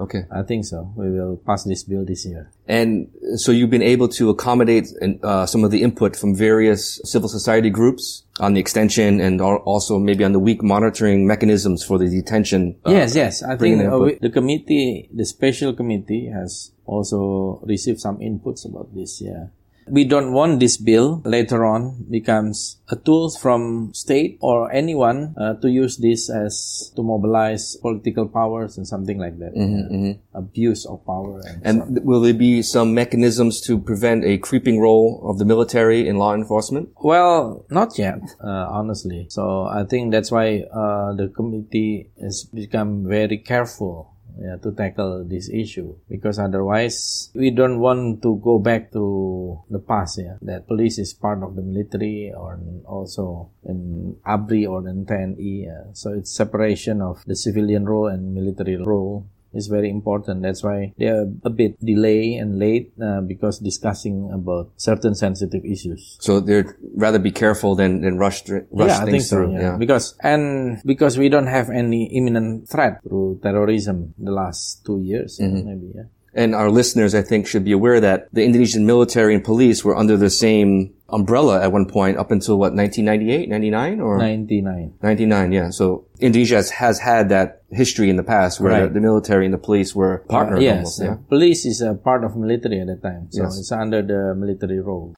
Okay. 0.02 0.24
I 0.32 0.42
think 0.42 0.66
so. 0.66 0.92
We 0.96 1.10
will 1.12 1.38
pass 1.38 1.64
this 1.64 1.84
bill 1.84 2.04
this 2.06 2.26
year. 2.26 2.50
And 2.68 3.08
so 3.36 3.52
you've 3.52 3.70
been 3.70 3.84
able 3.96 4.08
to 4.20 4.30
accommodate 4.32 4.88
uh, 5.24 5.46
some 5.46 5.64
of 5.64 5.70
the 5.72 5.82
input 5.84 6.16
from 6.16 6.34
various 6.36 7.00
civil 7.04 7.30
society 7.30 7.70
groups 7.70 8.24
on 8.40 8.54
the 8.56 8.60
extension 8.60 9.22
and 9.22 9.40
also 9.42 10.00
maybe 10.00 10.24
on 10.24 10.32
the 10.32 10.40
weak 10.40 10.64
monitoring 10.64 11.28
mechanisms 11.28 11.84
for 11.84 11.98
the 12.00 12.10
detention. 12.10 12.76
uh, 12.88 12.92
yes, 12.92 13.16
yes. 13.16 13.44
I 13.44 13.56
think 13.58 13.80
the 13.80 13.94
uh, 13.94 14.00
we- 14.00 14.18
the 14.22 14.30
committee, 14.32 15.10
the 15.14 15.26
special 15.26 15.74
committee, 15.74 16.32
has 16.34 16.72
also 16.86 17.62
received 17.64 18.00
some 18.00 18.18
inputs 18.18 18.66
about 18.66 18.88
this. 18.96 19.22
Yeah, 19.22 19.48
We 19.88 20.06
don't 20.06 20.34
want 20.34 20.60
this 20.60 20.78
bill 20.78 21.22
later 21.26 21.66
on 21.66 22.06
becomes 22.10 22.78
a 22.90 22.96
tool 22.96 23.30
from 23.32 23.94
state 23.94 24.38
or 24.42 24.72
anyone 24.72 25.36
uh, 25.38 25.56
to 25.56 25.70
use 25.70 25.98
this 25.98 26.30
as 26.30 26.92
to 26.96 27.04
mobilize 27.04 27.76
political 27.78 28.28
powers 28.28 28.78
and 28.78 28.88
something 28.88 29.18
like 29.18 29.40
that. 29.40 29.52
Yeah. 29.56 30.14
Abuse 30.34 30.86
of 30.86 31.06
power. 31.06 31.42
And, 31.46 31.66
And 31.66 31.96
th- 31.96 32.06
will 32.06 32.22
there 32.22 32.34
be 32.34 32.62
some 32.62 32.94
mechanisms 32.94 33.60
to 33.62 33.80
prevent 33.80 34.24
a 34.24 34.38
creeping 34.38 34.80
role 34.80 35.22
of 35.30 35.40
the 35.40 35.46
military 35.46 36.08
in 36.08 36.18
law 36.18 36.34
enforcement? 36.34 36.90
Well, 37.02 37.66
not 37.70 37.98
yet, 37.98 38.22
uh, 38.44 38.68
honestly. 38.70 39.28
So 39.30 39.64
I 39.64 39.84
think 39.84 40.12
that's 40.12 40.32
why 40.32 40.64
uh, 40.72 41.14
the 41.14 41.28
committee 41.36 42.10
has 42.22 42.44
become 42.44 43.06
very 43.08 43.38
careful 43.38 44.14
yeah, 44.42 44.58
to 44.58 44.72
tackle 44.74 45.24
this 45.24 45.50
issue 45.50 45.96
because 46.10 46.40
otherwise 46.40 47.30
we 47.34 47.52
don't 47.52 47.80
want 47.80 48.22
to 48.24 48.42
go 48.44 48.58
back 48.58 48.92
to 48.92 49.62
the 49.70 49.80
past. 49.80 50.20
Yeah, 50.20 50.38
that 50.42 50.68
police 50.68 50.98
is 50.98 51.14
part 51.14 51.44
of 51.44 51.56
the 51.56 51.62
military 51.62 52.34
or 52.36 52.60
also 52.86 53.52
in 53.64 54.18
ABRI 54.26 54.66
or 54.66 54.88
in 54.88 55.06
TNI. 55.06 55.66
Yeah. 55.66 55.84
So 55.94 56.14
it's 56.14 56.32
separation 56.32 57.02
of 57.02 57.24
the 57.26 57.36
civilian 57.36 57.86
role 57.86 58.08
and 58.08 58.34
military 58.34 58.78
role 58.78 59.28
is 59.54 59.68
very 59.68 59.90
important. 59.90 60.42
That's 60.42 60.64
why 60.64 60.94
they 60.98 61.08
are 61.08 61.26
a 61.44 61.50
bit 61.50 61.80
delay 61.84 62.36
and 62.36 62.58
late 62.60 62.92
uh, 63.02 63.22
because 63.22 63.60
discussing 63.60 64.32
about 64.34 64.72
certain 64.78 65.16
sensitive 65.16 65.64
issues. 65.66 66.18
So 66.22 66.40
they'd 66.40 66.68
rather 66.96 67.20
be 67.20 67.32
careful 67.32 67.76
than, 67.76 68.02
than 68.02 68.18
rush, 68.18 68.48
rush 68.50 68.64
yeah, 68.90 69.02
I 69.02 69.06
things 69.06 69.30
so. 69.30 69.36
through. 69.38 69.54
Yeah. 69.60 69.78
because 69.78 70.16
and 70.22 70.82
because 70.86 71.18
we 71.18 71.30
don't 71.30 71.48
have 71.48 71.70
any 71.70 72.06
imminent 72.16 72.70
threat 72.70 73.02
through 73.04 73.40
terrorism 73.44 74.14
the 74.18 74.32
last 74.32 74.86
two 74.86 75.00
years, 75.02 75.38
Mm-hmm. 75.42 75.68
maybe. 75.68 75.92
Yeah. 75.96 76.04
And 76.34 76.56
our 76.56 76.70
listeners, 76.72 77.14
I 77.14 77.22
think, 77.24 77.46
should 77.46 77.66
be 77.66 77.74
aware 77.74 78.00
that 78.00 78.30
the 78.32 78.46
Indonesian 78.46 78.86
military 78.86 79.36
and 79.36 79.44
police 79.44 79.84
were 79.84 79.98
under 79.98 80.16
the 80.16 80.30
same 80.30 80.94
umbrella 81.12 81.62
at 81.62 81.72
one 81.72 81.86
point 81.86 82.18
up 82.18 82.32
until 82.32 82.58
what, 82.58 82.74
1998, 82.74 83.50
99 83.50 84.00
or? 84.00 84.18
Ninety 84.18 84.62
nine. 84.62 84.94
99, 85.02 85.52
yeah. 85.52 85.70
So 85.70 86.06
Indonesia 86.20 86.56
has, 86.56 86.70
has 86.72 87.00
had 87.00 87.30
that 87.30 87.64
history 87.72 88.10
in 88.10 88.16
the 88.16 88.24
past 88.24 88.60
where 88.60 88.72
Right. 88.72 88.82
the, 88.88 88.94
the 88.96 89.02
military 89.02 89.46
and 89.46 89.54
the 89.54 89.58
police 89.58 89.94
were 89.96 90.20
partners 90.30 90.62
yes, 90.64 90.76
almost, 90.76 91.02
yeah. 91.02 91.08
yeah. 91.08 91.18
police 91.30 91.66
is 91.66 91.82
a 91.82 91.94
part 91.94 92.24
of 92.24 92.36
military 92.36 92.80
at 92.82 92.88
that 92.88 93.02
time, 93.02 93.28
so 93.32 93.44
Yes. 93.44 93.60
it's 93.60 93.72
under 93.72 94.02
the 94.02 94.36
military 94.36 94.80
role. 94.80 95.14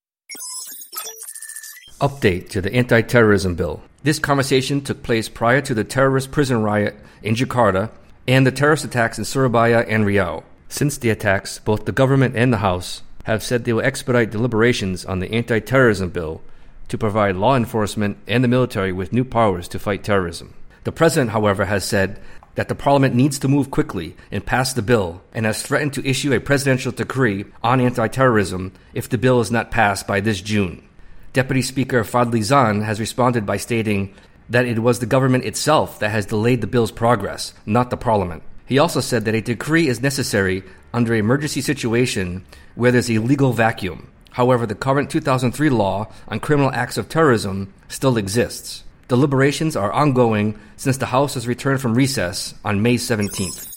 Update 2.02 2.50
to 2.50 2.62
the 2.62 2.74
anti 2.74 3.02
terrorism 3.02 3.56
bill. 3.56 3.82
This 4.04 4.20
conversation 4.20 4.82
took 4.82 5.04
place 5.04 5.30
prior 5.30 5.62
to 5.62 5.74
the 5.74 5.86
terrorist 5.86 6.32
prison 6.32 6.62
riot 6.62 6.96
in 7.22 7.36
Jakarta 7.36 7.92
and 8.28 8.46
the 8.46 8.52
terrorist 8.52 8.84
attacks 8.84 9.18
in 9.18 9.26
Surabaya 9.26 9.86
and 9.88 10.06
Riau. 10.06 10.44
Since 10.68 10.98
the 10.98 11.10
attacks, 11.10 11.60
both 11.60 11.86
the 11.86 11.92
government 11.92 12.36
and 12.36 12.52
the 12.52 12.58
House 12.58 13.04
have 13.24 13.44
said 13.44 13.64
they 13.64 13.74
will 13.74 13.82
expedite 13.82 14.32
deliberations 14.32 15.06
on 15.06 15.20
the 15.20 15.32
anti 15.32 15.60
terrorism 15.60 16.10
bill 16.10 16.42
to 16.90 16.98
provide 16.98 17.36
law 17.36 17.56
enforcement 17.56 18.18
and 18.28 18.44
the 18.44 18.48
military 18.48 18.92
with 18.92 19.14
new 19.14 19.24
powers 19.24 19.68
to 19.70 19.80
fight 19.80 20.04
terrorism. 20.04 20.54
The 20.84 20.92
president, 20.92 21.32
however, 21.32 21.66
has 21.66 21.86
said 21.86 22.20
that 22.56 22.68
the 22.68 22.76
parliament 22.76 23.16
needs 23.16 23.40
to 23.40 23.48
move 23.48 23.72
quickly 23.72 24.16
and 24.32 24.46
pass 24.46 24.74
the 24.74 24.82
bill 24.82 25.22
and 25.34 25.46
has 25.46 25.62
threatened 25.62 25.94
to 25.94 26.08
issue 26.08 26.34
a 26.34 26.40
presidential 26.40 26.92
decree 26.92 27.46
on 27.64 27.82
anti 27.82 28.08
terrorism 28.08 28.74
if 28.94 29.10
the 29.10 29.18
bill 29.18 29.40
is 29.40 29.52
not 29.52 29.72
passed 29.72 30.06
by 30.06 30.20
this 30.20 30.42
June. 30.42 30.88
Deputy 31.32 31.64
Speaker 31.64 32.04
Fadli 32.04 32.44
Zon 32.44 32.82
has 32.82 33.00
responded 33.00 33.46
by 33.46 33.58
stating 33.58 34.14
that 34.50 34.66
it 34.66 34.80
was 34.80 35.00
the 35.00 35.06
government 35.06 35.46
itself 35.46 36.00
that 36.00 36.12
has 36.12 36.28
delayed 36.28 36.62
the 36.62 36.68
bill's 36.68 36.92
progress, 36.92 37.54
not 37.66 37.90
the 37.90 37.98
parliament. 37.98 38.44
He 38.66 38.78
also 38.78 39.00
said 39.00 39.26
that 39.26 39.36
a 39.36 39.42
decree 39.42 39.88
is 39.88 40.02
necessary 40.02 40.64
under 40.94 41.16
emergency 41.16 41.62
situation 41.62 42.46
where 42.76 42.92
there's 42.92 43.10
a 43.10 43.18
legal 43.18 43.54
vacuum. 43.54 44.12
However, 44.32 44.66
the 44.66 44.76
current 44.76 45.10
2003 45.10 45.70
law 45.70 46.08
on 46.28 46.40
criminal 46.40 46.72
acts 46.72 46.98
of 46.98 47.10
terrorism 47.10 47.74
still 47.88 48.18
exists. 48.18 48.84
Deliberations 49.08 49.76
are 49.76 49.92
ongoing 49.92 50.58
since 50.76 50.98
the 50.98 51.08
House 51.08 51.34
has 51.36 51.48
returned 51.48 51.82
from 51.82 51.94
recess 51.94 52.54
on 52.64 52.82
May 52.82 52.96
17th. 52.96 53.70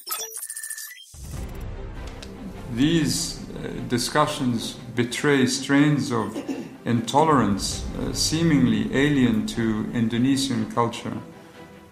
These 2.74 3.40
uh, 3.50 3.68
discussions 3.88 4.74
betray 4.94 5.46
strains 5.46 6.12
of 6.12 6.36
intolerance 6.84 7.84
uh, 7.98 8.12
seemingly 8.12 8.94
alien 8.94 9.46
to 9.48 9.90
Indonesian 9.92 10.70
culture 10.72 11.18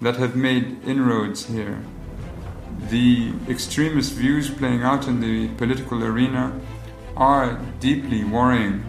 that 0.00 0.16
have 0.16 0.36
made 0.36 0.82
inroads 0.84 1.46
here. 1.46 1.82
The 2.90 3.32
extremist 3.48 4.12
views 4.12 4.50
playing 4.50 4.82
out 4.82 5.08
in 5.08 5.20
the 5.20 5.48
political 5.56 6.02
arena 6.04 6.58
are 7.16 7.60
deeply 7.80 8.24
worrying, 8.24 8.84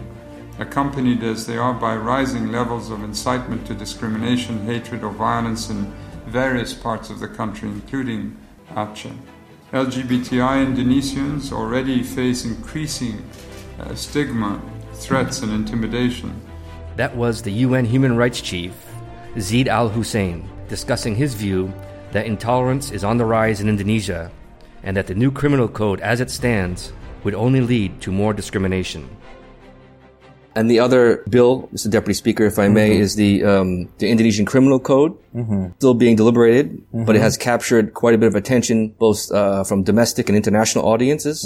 accompanied 0.58 1.22
as 1.22 1.46
they 1.46 1.56
are 1.56 1.72
by 1.72 1.96
rising 1.96 2.50
levels 2.50 2.90
of 2.90 3.02
incitement 3.02 3.66
to 3.66 3.74
discrimination, 3.74 4.64
hatred, 4.66 5.04
or 5.04 5.10
violence 5.10 5.70
in 5.70 5.92
various 6.26 6.74
parts 6.74 7.10
of 7.10 7.20
the 7.20 7.28
country, 7.28 7.68
including 7.68 8.36
Aceh. 8.74 9.16
LGBTI 9.72 10.64
Indonesians 10.64 11.52
already 11.52 12.02
face 12.02 12.44
increasing 12.44 13.28
uh, 13.80 13.94
stigma, 13.94 14.60
threats, 14.94 15.42
and 15.42 15.52
intimidation. 15.52 16.40
That 16.96 17.14
was 17.14 17.42
the 17.42 17.52
UN 17.52 17.84
Human 17.84 18.16
Rights 18.16 18.40
Chief, 18.40 18.72
Zeid 19.38 19.68
Al 19.68 19.88
Hussein, 19.88 20.48
discussing 20.68 21.14
his 21.14 21.34
view 21.34 21.72
that 22.12 22.26
intolerance 22.26 22.90
is 22.90 23.04
on 23.04 23.16
the 23.16 23.24
rise 23.24 23.60
in 23.60 23.68
Indonesia 23.68 24.30
and 24.82 24.96
that 24.96 25.06
the 25.06 25.14
new 25.14 25.30
criminal 25.30 25.68
code 25.68 26.00
as 26.00 26.20
it 26.20 26.30
stands 26.30 26.92
would 27.24 27.34
only 27.34 27.60
lead 27.60 28.00
to 28.02 28.12
more 28.12 28.32
discrimination. 28.32 29.08
And 30.54 30.70
the 30.70 30.80
other 30.80 31.22
bill, 31.28 31.68
Mr. 31.74 31.90
Deputy 31.90 32.14
Speaker, 32.14 32.44
if 32.46 32.58
I 32.58 32.68
may, 32.68 32.96
is 32.96 33.14
the 33.16 33.44
um, 33.44 33.88
the 33.98 34.08
Indonesian 34.08 34.46
Criminal 34.46 34.80
Code, 34.80 35.12
still 35.76 35.92
being 35.92 36.16
deliberated, 36.16 36.80
but 36.94 37.14
it 37.14 37.20
has 37.20 37.36
captured 37.36 37.92
quite 37.92 38.14
a 38.14 38.18
bit 38.18 38.28
of 38.28 38.34
attention 38.36 38.94
both 38.98 39.30
uh, 39.32 39.64
from 39.64 39.82
domestic 39.82 40.30
and 40.30 40.36
international 40.36 40.86
audiences. 40.86 41.42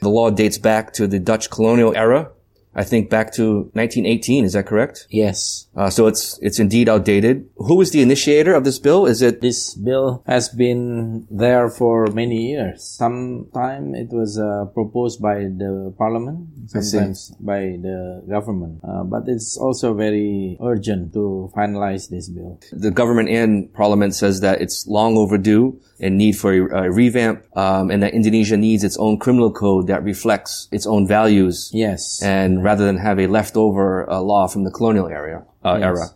The 0.00 0.10
law 0.10 0.28
dates 0.28 0.58
back 0.58 0.92
to 0.94 1.06
the 1.06 1.18
Dutch 1.18 1.48
colonial 1.48 1.96
era, 1.96 2.28
I 2.74 2.84
think 2.84 3.10
back 3.10 3.32
to 3.34 3.70
1918. 3.74 4.44
Is 4.44 4.52
that 4.54 4.66
correct? 4.66 5.06
Yes, 5.10 5.68
Uh, 5.74 5.88
so 5.88 6.06
it's 6.06 6.38
it's 6.42 6.58
indeed 6.58 6.88
outdated. 6.88 7.48
Who 7.56 7.76
was 7.76 7.90
the 7.92 8.02
initiator 8.02 8.52
of 8.52 8.64
this 8.64 8.78
bill? 8.78 9.06
Is 9.06 9.22
it 9.22 9.40
this 9.40 9.74
bill 9.74 10.22
has 10.26 10.48
been 10.48 11.26
there 11.30 11.68
for 11.68 12.06
many 12.12 12.52
years. 12.52 12.84
Sometime 12.84 13.94
it 13.94 14.08
was 14.10 14.38
uh, 14.38 14.66
proposed 14.74 15.20
by 15.20 15.48
the 15.48 15.94
parliament, 15.96 16.48
sometimes 16.68 17.32
by 17.40 17.76
the 17.80 18.22
government. 18.28 18.80
Uh, 18.84 19.04
but 19.04 19.24
it's 19.26 19.56
also 19.56 19.94
very 19.94 20.56
urgent 20.62 21.12
to 21.14 21.50
finalize 21.56 22.10
this 22.10 22.28
bill. 22.28 22.60
the 22.72 22.90
government 22.90 23.28
and 23.28 23.72
parliament 23.72 24.14
says 24.14 24.40
that 24.40 24.60
it's 24.60 24.86
long 24.86 25.16
overdue 25.16 25.80
and 26.00 26.18
need 26.18 26.32
for 26.36 26.52
a, 26.52 26.84
a 26.84 26.90
revamp, 26.90 27.44
um, 27.56 27.90
and 27.90 28.02
that 28.02 28.12
Indonesia 28.12 28.56
needs 28.56 28.82
its 28.84 28.96
own 28.98 29.18
criminal 29.18 29.52
code 29.52 29.86
that 29.86 30.02
reflects 30.02 30.68
its 30.72 30.86
own 30.86 31.06
values. 31.06 31.70
Yes. 31.72 32.20
And 32.22 32.61
rather 32.62 32.84
than 32.84 32.98
have 32.98 33.18
a 33.18 33.26
leftover 33.26 34.08
uh, 34.10 34.20
law 34.20 34.46
from 34.46 34.64
the 34.64 34.70
colonial 34.70 35.08
area, 35.08 35.44
uh, 35.64 35.76
Yes. 35.78 35.84
era. 35.84 36.06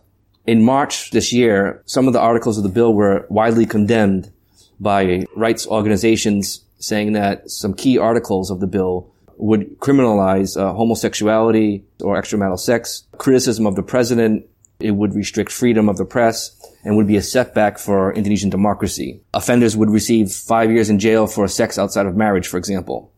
In 0.45 0.63
March 0.63 1.11
this 1.11 1.33
year, 1.33 1.81
some 1.85 2.07
of 2.07 2.13
the 2.13 2.21
articles 2.21 2.57
of 2.57 2.63
the 2.63 2.69
bill 2.69 2.93
were 2.93 3.25
widely 3.29 3.65
condemned 3.65 4.31
by 4.79 5.25
rights 5.35 5.67
organizations 5.67 6.61
saying 6.79 7.13
that 7.13 7.49
some 7.49 7.73
key 7.73 7.97
articles 7.97 8.49
of 8.51 8.59
the 8.59 8.67
bill 8.67 9.11
would 9.37 9.77
criminalize 9.79 10.59
uh, 10.59 10.73
homosexuality 10.73 11.83
or 12.01 12.19
extramarital 12.19 12.59
sex, 12.59 13.03
criticism 13.17 13.65
of 13.65 13.75
the 13.75 13.83
president, 13.83 14.45
it 14.79 14.91
would 14.91 15.13
restrict 15.15 15.51
freedom 15.51 15.89
of 15.89 15.97
the 15.97 16.05
press, 16.05 16.55
and 16.83 16.95
would 16.95 17.07
be 17.07 17.17
a 17.17 17.21
setback 17.21 17.77
for 17.77 18.13
Indonesian 18.13 18.49
democracy. 18.49 19.19
Offenders 19.33 19.75
would 19.75 19.89
receive 19.89 20.31
five 20.31 20.71
years 20.71 20.89
in 20.89 20.99
jail 20.99 21.27
for 21.27 21.47
sex 21.47 21.77
outside 21.77 22.05
of 22.05 22.15
marriage, 22.15 22.47
for 22.47 22.57
example. 22.57 23.11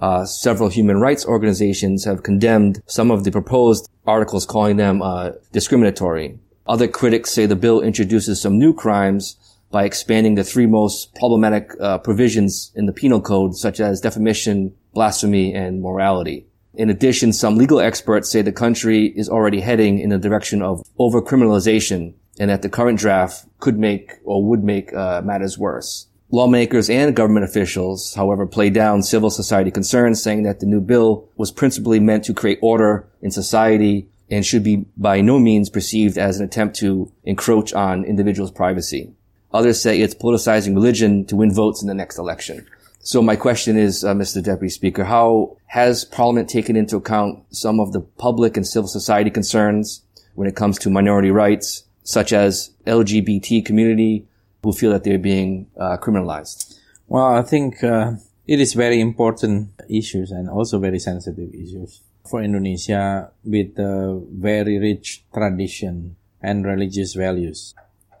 Uh, 0.00 0.24
several 0.24 0.68
human 0.68 0.98
rights 0.98 1.26
organizations 1.26 2.04
have 2.04 2.22
condemned 2.22 2.82
some 2.86 3.10
of 3.10 3.24
the 3.24 3.30
proposed 3.30 3.88
articles, 4.06 4.46
calling 4.46 4.76
them 4.76 5.02
uh, 5.02 5.30
discriminatory. 5.52 6.38
Other 6.66 6.88
critics 6.88 7.30
say 7.30 7.46
the 7.46 7.56
bill 7.56 7.80
introduces 7.80 8.40
some 8.40 8.58
new 8.58 8.72
crimes 8.72 9.36
by 9.70 9.84
expanding 9.84 10.34
the 10.34 10.44
three 10.44 10.66
most 10.66 11.14
problematic 11.14 11.70
uh, 11.80 11.98
provisions 11.98 12.72
in 12.74 12.86
the 12.86 12.92
penal 12.92 13.20
code, 13.20 13.56
such 13.56 13.78
as 13.78 14.00
defamation, 14.00 14.74
blasphemy, 14.94 15.54
and 15.54 15.82
morality. 15.82 16.46
In 16.74 16.88
addition, 16.90 17.32
some 17.32 17.56
legal 17.56 17.80
experts 17.80 18.30
say 18.30 18.42
the 18.42 18.52
country 18.52 19.06
is 19.16 19.28
already 19.28 19.60
heading 19.60 19.98
in 19.98 20.10
the 20.10 20.18
direction 20.18 20.62
of 20.62 20.82
overcriminalization 20.98 22.14
and 22.38 22.50
that 22.50 22.62
the 22.62 22.68
current 22.68 22.98
draft 22.98 23.44
could 23.58 23.78
make 23.78 24.12
or 24.24 24.44
would 24.44 24.64
make 24.64 24.92
uh, 24.94 25.20
matters 25.22 25.58
worse. 25.58 26.06
Lawmakers 26.32 26.88
and 26.88 27.16
government 27.16 27.44
officials, 27.44 28.14
however, 28.14 28.46
play 28.46 28.70
down 28.70 29.02
civil 29.02 29.30
society 29.30 29.70
concerns, 29.72 30.22
saying 30.22 30.44
that 30.44 30.60
the 30.60 30.66
new 30.66 30.80
bill 30.80 31.28
was 31.36 31.50
principally 31.50 31.98
meant 31.98 32.24
to 32.24 32.34
create 32.34 32.60
order 32.62 33.08
in 33.20 33.32
society 33.32 34.06
and 34.30 34.46
should 34.46 34.62
be 34.62 34.84
by 34.96 35.20
no 35.20 35.40
means 35.40 35.68
perceived 35.68 36.16
as 36.16 36.38
an 36.38 36.44
attempt 36.44 36.76
to 36.76 37.10
encroach 37.24 37.72
on 37.72 38.04
individuals' 38.04 38.52
privacy. 38.52 39.12
Others 39.52 39.82
say 39.82 40.00
it's 40.00 40.14
politicizing 40.14 40.74
religion 40.74 41.24
to 41.26 41.34
win 41.34 41.52
votes 41.52 41.82
in 41.82 41.88
the 41.88 41.94
next 41.94 42.16
election. 42.16 42.64
So 43.00 43.22
my 43.22 43.34
question 43.34 43.76
is, 43.76 44.04
uh, 44.04 44.14
Mr. 44.14 44.40
Deputy 44.40 44.68
Speaker, 44.68 45.04
how 45.04 45.56
has 45.66 46.04
Parliament 46.04 46.48
taken 46.48 46.76
into 46.76 46.96
account 46.96 47.42
some 47.50 47.80
of 47.80 47.92
the 47.92 48.00
public 48.00 48.56
and 48.56 48.64
civil 48.64 48.86
society 48.86 49.30
concerns 49.30 50.02
when 50.34 50.46
it 50.46 50.54
comes 50.54 50.78
to 50.78 50.90
minority 50.90 51.32
rights, 51.32 51.84
such 52.04 52.32
as 52.32 52.70
LGBT 52.86 53.64
community 53.64 54.26
who 54.62 54.72
feel 54.72 54.92
that 54.92 55.04
they're 55.04 55.18
being 55.18 55.66
uh, 55.78 55.96
criminalized? 55.96 56.78
Well, 57.08 57.26
I 57.34 57.42
think 57.42 57.82
uh, 57.82 58.12
it 58.46 58.60
is 58.60 58.74
very 58.74 59.00
important 59.00 59.70
issues 59.88 60.30
and 60.30 60.48
also 60.48 60.78
very 60.78 60.98
sensitive 60.98 61.54
issues 61.54 62.02
for 62.28 62.42
Indonesia 62.42 63.30
with 63.44 63.78
a 63.78 64.20
very 64.30 64.78
rich 64.78 65.24
tradition 65.32 66.16
and 66.42 66.64
religious 66.64 67.14
values. 67.14 67.74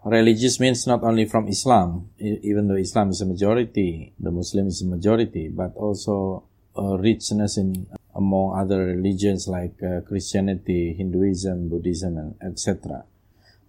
Religious 0.04 0.58
means 0.58 0.86
not 0.86 1.02
only 1.04 1.26
from 1.26 1.46
Islam, 1.48 2.08
even 2.18 2.68
though 2.68 2.76
Islam 2.76 3.10
is 3.10 3.20
a 3.20 3.26
majority, 3.26 4.12
the 4.18 4.30
Muslim 4.30 4.66
is 4.68 4.80
a 4.80 4.86
majority, 4.86 5.48
but 5.48 5.76
also 5.76 6.44
a 6.74 6.96
richness 6.96 7.58
in 7.58 7.86
among 8.14 8.58
other 8.58 8.86
religions 8.86 9.46
like 9.46 9.76
uh, 9.82 10.00
Christianity, 10.00 10.94
Hinduism, 10.94 11.68
Buddhism, 11.68 12.34
etc. 12.42 13.04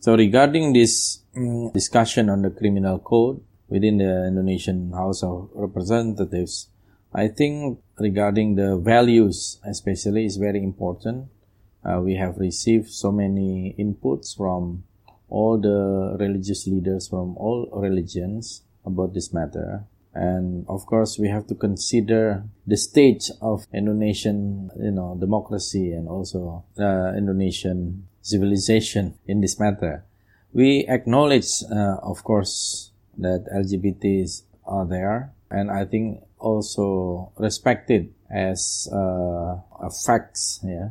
So 0.02 0.16
regarding 0.16 0.74
this 0.74 1.20
mm, 1.38 1.72
discussion 1.74 2.32
on 2.32 2.42
the 2.42 2.50
criminal 2.50 2.98
code 2.98 3.40
within 3.70 4.00
the 4.00 4.26
Indonesian 4.26 4.92
House 4.94 5.22
of 5.22 5.52
Representatives, 5.54 6.70
I 7.14 7.28
think 7.28 7.78
regarding 8.00 8.56
the 8.56 8.78
values 8.78 9.60
especially 9.64 10.26
is 10.26 10.38
very 10.38 10.64
important. 10.64 11.28
Uh, 11.86 12.02
we 12.02 12.16
have 12.16 12.38
received 12.38 12.90
so 12.90 13.12
many 13.12 13.76
inputs 13.78 14.36
from 14.36 14.86
all 15.30 15.60
the 15.60 16.18
religious 16.20 16.66
leaders 16.66 17.08
from 17.08 17.38
all 17.38 17.70
religions 17.72 18.64
about 18.84 19.14
this 19.14 19.32
matter. 19.32 19.86
And 20.16 20.66
of 20.68 20.88
course, 20.88 21.20
we 21.20 21.28
have 21.28 21.46
to 21.46 21.54
consider 21.54 22.44
the 22.66 22.76
stage 22.76 23.30
of 23.40 23.68
Indonesian, 23.72 24.72
you 24.82 24.90
know, 24.90 25.16
democracy 25.20 25.92
and 25.92 26.10
also 26.10 26.66
uh, 26.80 27.14
Indonesian 27.16 28.08
civilization 28.22 29.16
in 29.26 29.42
this 29.42 29.60
matter. 29.60 30.06
We 30.54 30.86
acknowledge, 30.88 31.64
uh, 31.72 31.98
of 32.04 32.24
course, 32.24 32.92
that 33.18 33.46
LGBTs 33.54 34.44
are 34.66 34.86
there, 34.86 35.34
and 35.50 35.72
I 35.72 35.86
think 35.86 36.24
also 36.40 37.32
respected 37.38 38.14
as 38.30 38.90
uh, 38.92 39.60
a 39.80 39.90
facts. 40.06 40.60
Yeah, 40.64 40.90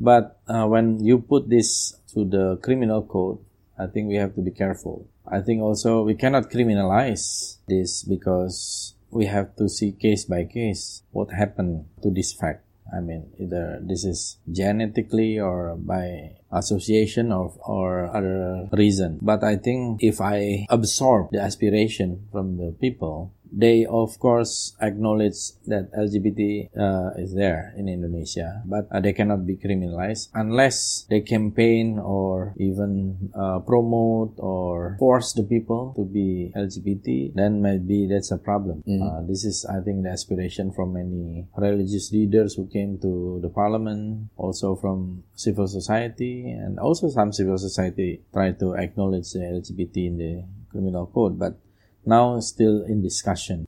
but 0.00 0.40
uh, 0.48 0.66
when 0.66 1.04
you 1.04 1.18
put 1.18 1.48
this 1.48 1.96
to 2.14 2.24
the 2.24 2.56
criminal 2.62 3.02
code, 3.02 3.38
I 3.78 3.86
think 3.86 4.08
we 4.08 4.16
have 4.16 4.34
to 4.34 4.42
be 4.42 4.50
careful. 4.50 5.08
I 5.26 5.40
think 5.40 5.62
also 5.62 6.02
we 6.02 6.14
cannot 6.14 6.50
criminalize 6.50 7.56
this 7.68 8.02
because 8.02 8.94
we 9.10 9.26
have 9.26 9.54
to 9.56 9.68
see 9.68 9.92
case 9.92 10.24
by 10.24 10.44
case 10.44 11.02
what 11.12 11.30
happened 11.30 11.86
to 12.02 12.10
this 12.10 12.32
fact. 12.32 12.64
I 12.94 13.00
mean, 13.00 13.32
either 13.38 13.80
this 13.82 14.04
is 14.04 14.38
genetically 14.50 15.38
or 15.38 15.76
by 15.76 16.36
association 16.50 17.32
or, 17.32 17.52
or 17.64 18.14
other 18.14 18.68
reason. 18.72 19.18
But 19.22 19.44
I 19.44 19.56
think 19.56 20.02
if 20.02 20.20
I 20.20 20.66
absorb 20.68 21.30
the 21.32 21.40
aspiration 21.40 22.28
from 22.30 22.58
the 22.58 22.72
people, 22.80 23.32
they 23.52 23.84
of 23.84 24.18
course 24.18 24.74
acknowledge 24.80 25.52
that 25.66 25.92
LGBT 25.92 26.72
uh, 26.72 27.20
is 27.20 27.34
there 27.34 27.74
in 27.76 27.88
Indonesia, 27.88 28.62
but 28.64 28.88
uh, 28.90 29.00
they 29.00 29.12
cannot 29.12 29.46
be 29.46 29.56
criminalized 29.56 30.28
unless 30.34 31.06
they 31.10 31.20
campaign 31.20 31.98
or 31.98 32.54
even 32.56 33.30
uh, 33.36 33.60
promote 33.60 34.34
or 34.38 34.96
force 34.98 35.32
the 35.34 35.44
people 35.44 35.92
to 35.96 36.04
be 36.04 36.52
LGBT. 36.56 37.34
Then 37.34 37.60
maybe 37.60 38.08
that's 38.08 38.30
a 38.30 38.38
problem. 38.38 38.82
Uh, 38.88 39.22
this 39.28 39.44
is, 39.44 39.66
I 39.66 39.80
think, 39.80 40.04
the 40.04 40.10
aspiration 40.10 40.72
from 40.72 40.94
many 40.94 41.46
religious 41.56 42.12
leaders 42.12 42.54
who 42.54 42.66
came 42.66 42.98
to 42.98 43.38
the 43.42 43.48
parliament, 43.48 44.30
also 44.36 44.76
from 44.76 45.24
civil 45.34 45.68
society, 45.68 46.50
and 46.50 46.78
also 46.78 47.08
some 47.08 47.32
civil 47.32 47.58
society 47.58 48.22
try 48.32 48.52
to 48.52 48.74
acknowledge 48.74 49.32
the 49.32 49.40
LGBT 49.40 49.96
in 50.06 50.18
the 50.18 50.44
criminal 50.70 51.06
code, 51.06 51.38
but 51.38 51.58
now 52.04 52.38
still 52.40 52.84
in 52.84 53.02
discussion. 53.02 53.66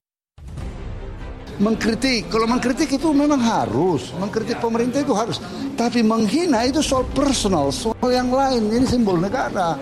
mengkritik. 1.58 2.26
Kalau 2.30 2.46
mengkritik 2.50 2.90
itu 2.90 3.08
memang 3.14 3.38
harus, 3.38 4.10
mengkritik 4.18 4.58
pemerintah 4.58 5.02
itu 5.02 5.14
harus. 5.14 5.38
Tapi 5.74 6.02
menghina 6.02 6.66
itu 6.66 6.82
soal 6.82 7.06
personal, 7.14 7.70
soal 7.70 8.10
yang 8.10 8.30
lain. 8.30 8.70
Ini 8.70 8.86
simbol 8.86 9.18
negara. 9.18 9.78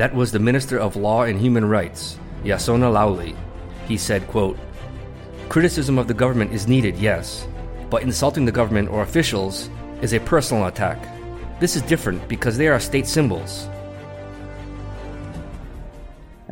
That 0.00 0.16
was 0.16 0.32
the 0.32 0.40
Minister 0.40 0.80
of 0.80 0.96
Law 0.96 1.28
and 1.28 1.36
Human 1.36 1.68
Rights, 1.68 2.16
Yasonna 2.44 2.88
Laoly. 2.88 3.36
He 3.84 4.00
said, 4.00 4.24
quote, 4.28 4.56
Criticism 5.52 6.00
of 6.00 6.08
the 6.08 6.16
government 6.16 6.56
is 6.56 6.64
needed, 6.64 6.96
yes, 6.96 7.44
but 7.92 8.00
insulting 8.00 8.48
the 8.48 8.54
government 8.54 8.88
or 8.88 9.04
officials 9.04 9.68
is 10.00 10.16
a 10.16 10.24
personal 10.24 10.72
attack. 10.72 10.96
This 11.60 11.76
is 11.76 11.84
different 11.84 12.24
because 12.24 12.56
they 12.56 12.72
are 12.72 12.80
state 12.80 13.04
symbols. 13.04 13.68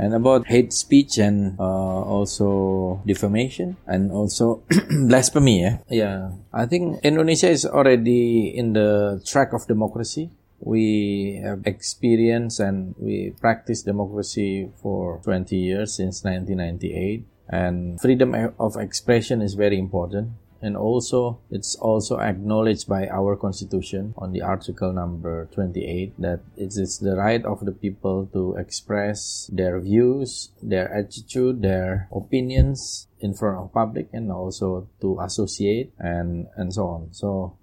And 0.00 0.14
about 0.16 0.48
hate 0.48 0.72
speech 0.72 1.18
and 1.18 1.60
uh, 1.60 2.00
also 2.08 3.02
defamation 3.04 3.76
and 3.86 4.10
also 4.10 4.64
blasphemy 5.08 5.60
yeah? 5.60 5.76
yeah. 5.90 6.30
I 6.52 6.64
think 6.64 7.04
indonesia 7.04 7.50
is 7.52 7.66
already 7.66 8.48
in 8.48 8.72
the 8.72 9.20
track 9.26 9.52
of 9.52 9.66
democracy. 9.68 10.30
We 10.60 11.40
have 11.44 11.64
experience 11.64 12.60
and 12.60 12.94
we 12.98 13.32
practice 13.40 13.82
democracy 13.82 14.68
for 14.80 15.20
20 15.24 15.56
years 15.56 15.96
since 15.96 16.24
1998 16.24 17.24
and 17.48 18.00
freedom 18.00 18.32
of 18.58 18.76
expression 18.76 19.42
is 19.42 19.52
very 19.54 19.78
important 19.78 20.32
and 20.62 20.76
also 20.76 21.40
it's 21.50 21.74
also 21.76 22.18
acknowledged 22.18 22.88
by 22.88 23.08
our 23.08 23.36
constitution 23.36 24.14
on 24.16 24.32
the 24.32 24.42
article 24.42 24.92
number 24.92 25.48
28 25.52 26.12
that 26.20 26.40
it 26.56 26.76
is 26.76 26.98
the 26.98 27.16
right 27.16 27.44
of 27.44 27.64
the 27.64 27.72
people 27.72 28.28
to 28.32 28.54
express 28.56 29.48
their 29.52 29.80
views 29.80 30.50
their 30.62 30.92
attitude 30.92 31.62
their 31.62 32.08
opinions 32.12 33.08
in 33.20 33.34
front 33.34 33.58
of 33.58 33.72
public 33.72 34.08
and 34.12 34.30
also 34.30 34.88
to 35.00 35.18
associate 35.20 35.92
and 35.98 36.46
and 36.56 36.72
so 36.72 36.86
on. 36.86 37.08
So 37.12 37.56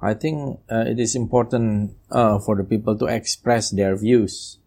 i 0.00 0.12
think 0.12 0.60
uh, 0.70 0.84
it 0.86 0.98
is 0.98 1.14
important 1.14 1.96
uh, 2.10 2.38
for 2.38 2.56
the 2.56 2.64
people 2.64 2.96
to 2.98 3.06
express 3.06 3.70
their 3.70 3.96
views 3.96 4.58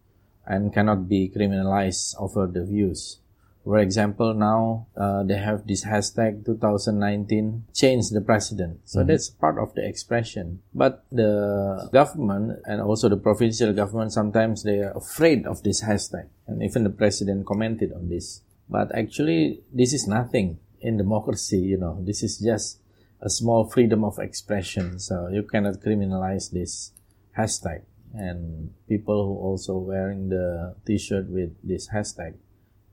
and 0.46 0.72
cannot 0.72 1.08
be 1.08 1.30
criminalized 1.30 2.16
over 2.18 2.46
the 2.46 2.64
views 2.64 3.20
for 3.68 3.76
example, 3.80 4.32
now 4.32 4.86
uh, 4.96 5.24
they 5.24 5.36
have 5.36 5.66
this 5.66 5.84
hashtag 5.84 6.46
2019 6.46 7.66
change 7.74 8.08
the 8.08 8.22
president. 8.22 8.80
So 8.88 9.04
that's 9.04 9.28
part 9.28 9.58
of 9.58 9.74
the 9.74 9.86
expression. 9.86 10.62
But 10.72 11.04
the 11.12 11.90
government 11.92 12.60
and 12.64 12.80
also 12.80 13.10
the 13.10 13.18
provincial 13.18 13.74
government 13.74 14.14
sometimes 14.14 14.62
they 14.62 14.80
are 14.80 14.96
afraid 14.96 15.44
of 15.44 15.62
this 15.64 15.84
hashtag, 15.84 16.28
and 16.46 16.62
even 16.62 16.84
the 16.84 16.96
president 16.96 17.44
commented 17.44 17.92
on 17.92 18.08
this. 18.08 18.40
But 18.70 18.88
actually, 18.96 19.60
this 19.70 19.92
is 19.92 20.08
nothing 20.08 20.60
in 20.80 20.96
democracy. 20.96 21.60
You 21.60 21.76
know, 21.76 22.00
this 22.00 22.22
is 22.22 22.38
just 22.38 22.80
a 23.20 23.28
small 23.28 23.68
freedom 23.68 24.02
of 24.02 24.18
expression. 24.18 24.98
So 24.98 25.28
you 25.28 25.42
cannot 25.42 25.84
criminalize 25.84 26.50
this 26.50 26.92
hashtag. 27.36 27.82
And 28.14 28.72
people 28.88 29.26
who 29.26 29.36
also 29.36 29.76
wearing 29.76 30.30
the 30.30 30.74
T-shirt 30.86 31.28
with 31.28 31.52
this 31.62 31.90
hashtag 31.92 32.32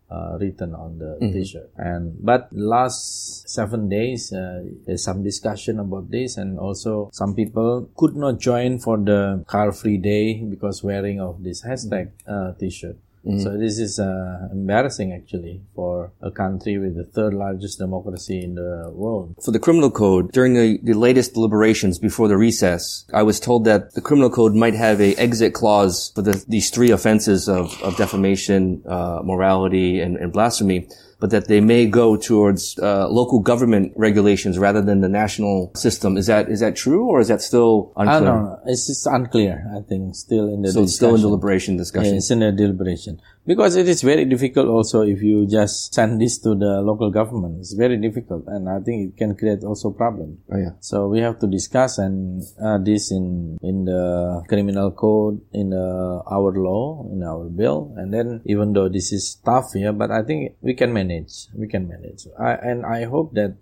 uh, 0.09 0.37
written 0.39 0.73
on 0.73 0.99
the 0.99 1.17
t-shirt 1.33 1.69
and 1.77 2.15
but 2.23 2.47
last 2.51 3.49
seven 3.49 3.89
days 3.89 4.31
uh, 4.33 4.63
there's 4.85 5.03
some 5.03 5.23
discussion 5.23 5.79
about 5.79 6.09
this 6.11 6.37
and 6.37 6.59
also 6.59 7.09
some 7.11 7.33
people 7.33 7.89
could 7.97 8.15
not 8.15 8.39
join 8.39 8.77
for 8.79 8.97
the 8.97 9.43
car 9.47 9.71
free 9.71 9.97
day 9.97 10.43
because 10.43 10.83
wearing 10.83 11.19
of 11.19 11.43
this 11.43 11.63
hashtag 11.65 12.11
uh, 12.27 12.53
t-shirt 12.59 12.97
so 13.25 13.57
this 13.57 13.79
is 13.79 13.99
uh, 13.99 14.49
embarrassing 14.51 15.11
actually 15.11 15.61
for 15.73 16.11
a 16.21 16.29
country 16.29 16.77
with 16.77 16.95
the 16.95 17.03
third 17.03 17.33
largest 17.33 17.79
democracy 17.79 18.43
in 18.43 18.55
the 18.55 18.91
world. 18.93 19.35
For 19.43 19.51
the 19.51 19.59
criminal 19.59 19.89
code, 19.89 20.31
during 20.31 20.53
the, 20.53 20.79
the 20.83 20.93
latest 20.93 21.33
deliberations 21.33 21.97
before 21.97 22.27
the 22.27 22.37
recess, 22.37 23.05
I 23.13 23.23
was 23.23 23.39
told 23.39 23.65
that 23.65 23.93
the 23.95 24.01
criminal 24.01 24.29
code 24.29 24.53
might 24.53 24.75
have 24.75 25.01
a 25.01 25.15
exit 25.15 25.53
clause 25.53 26.11
for 26.13 26.21
the, 26.21 26.43
these 26.47 26.69
three 26.69 26.91
offenses 26.91 27.49
of, 27.49 27.81
of 27.81 27.97
defamation, 27.97 28.83
uh, 28.87 29.21
morality, 29.23 29.99
and, 29.99 30.17
and 30.17 30.31
blasphemy, 30.31 30.87
but 31.19 31.29
that 31.29 31.47
they 31.47 31.61
may 31.61 31.87
go 31.87 32.15
towards 32.17 32.77
uh, 32.79 33.07
local 33.07 33.39
government 33.39 33.93
regulations 33.95 34.57
rather 34.57 34.81
than 34.81 35.01
the 35.01 35.09
national 35.09 35.71
system. 35.75 36.17
Is 36.17 36.27
that 36.27 36.49
is 36.49 36.59
that 36.59 36.75
true, 36.75 37.05
or 37.05 37.19
is 37.19 37.29
that 37.29 37.41
still 37.41 37.93
I 37.95 38.03
unclear? 38.03 38.31
don't 38.31 38.43
know. 38.43 38.59
It's 38.65 38.87
just 38.87 39.07
unclear. 39.07 39.65
I 39.75 39.81
think 39.87 40.15
still 40.15 40.53
in 40.53 40.61
the 40.61 40.71
So 40.71 40.83
it's 40.83 40.95
still 40.95 41.15
in 41.15 41.21
deliberation 41.21 41.77
discussion. 41.77 42.13
Yeah, 42.13 42.17
it's 42.17 42.31
in 42.31 42.43
a 42.43 42.51
deliberation. 42.51 43.21
Because 43.45 43.75
it 43.75 43.87
is 43.87 44.01
very 44.01 44.25
difficult 44.25 44.67
also 44.67 45.01
if 45.01 45.21
you 45.21 45.45
just 45.45 45.93
send 45.93 46.19
this 46.19 46.39
to 46.39 46.55
the 46.55 46.81
local 46.81 47.11
government. 47.11 47.59
It's 47.59 47.73
very 47.73 47.97
difficult 47.97 48.45
and 48.47 48.67
I 48.67 48.79
think 48.79 49.13
it 49.13 49.17
can 49.17 49.35
create 49.35 49.63
also 49.63 49.91
problem. 49.91 50.39
Oh 50.51 50.57
yeah. 50.57 50.73
So 50.79 51.07
we 51.07 51.19
have 51.19 51.37
to 51.39 51.47
discuss 51.47 51.99
and 51.99 52.41
uh, 52.61 52.79
this 52.79 53.11
in 53.11 53.57
in 53.61 53.85
the 53.85 54.43
criminal 54.49 54.91
code, 54.91 55.41
in 55.53 55.69
the, 55.69 56.23
our 56.25 56.51
law, 56.57 57.07
in 57.11 57.21
our 57.21 57.45
bill, 57.45 57.93
and 57.97 58.11
then 58.11 58.41
even 58.45 58.73
though 58.73 58.89
this 58.89 59.11
is 59.11 59.37
tough, 59.45 59.71
yeah, 59.75 59.91
but 59.91 60.09
I 60.09 60.23
think 60.23 60.55
we 60.61 60.73
can 60.73 60.91
manage. 60.91 61.47
We 61.53 61.67
can 61.67 61.87
manage. 61.87 62.25
I, 62.39 62.53
and 62.53 62.85
I 62.85 63.05
hope 63.05 63.33
that 63.35 63.57